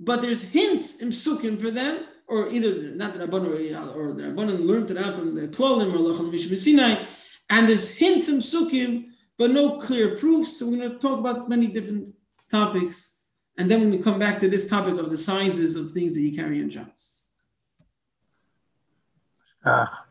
but 0.00 0.22
there's 0.22 0.42
hints 0.42 1.00
in 1.00 1.08
Psukim 1.08 1.60
for 1.60 1.70
them, 1.70 2.04
or 2.26 2.48
either 2.48 2.94
not 2.94 3.14
the 3.14 3.26
Rabbanon 3.26 3.94
or, 3.94 4.12
the 4.12 4.22
Rabbanon 4.24 4.66
learned 4.66 4.90
it 4.90 4.98
out 4.98 5.16
from 5.16 5.34
the 5.34 5.48
Klolim 5.48 5.92
or 5.92 5.98
Halacha 5.98 6.20
L'Moshe 6.20 6.48
MiSinai, 6.50 7.06
and 7.50 7.68
there's 7.68 7.90
hints 7.96 8.28
in 8.28 8.38
Psukim, 8.38 9.06
but 9.38 9.50
no 9.50 9.78
clear 9.78 10.16
proofs. 10.16 10.58
So 10.58 10.68
we're 10.68 10.78
going 10.78 10.90
to 10.92 10.98
talk 10.98 11.18
about 11.18 11.48
many 11.48 11.68
different 11.68 12.14
topics, 12.50 13.28
and 13.58 13.70
then 13.70 13.80
when 13.80 13.90
we 13.90 14.02
come 14.02 14.18
back 14.18 14.38
to 14.40 14.48
this 14.48 14.68
topic 14.68 14.98
of 14.98 15.10
the 15.10 15.16
sizes 15.16 15.76
of 15.76 15.90
things 15.90 16.14
that 16.14 16.22
you 16.22 16.34
carry 16.34 16.60
in 16.60 16.70
jobs. 16.70 17.28
Ah. 19.64 20.06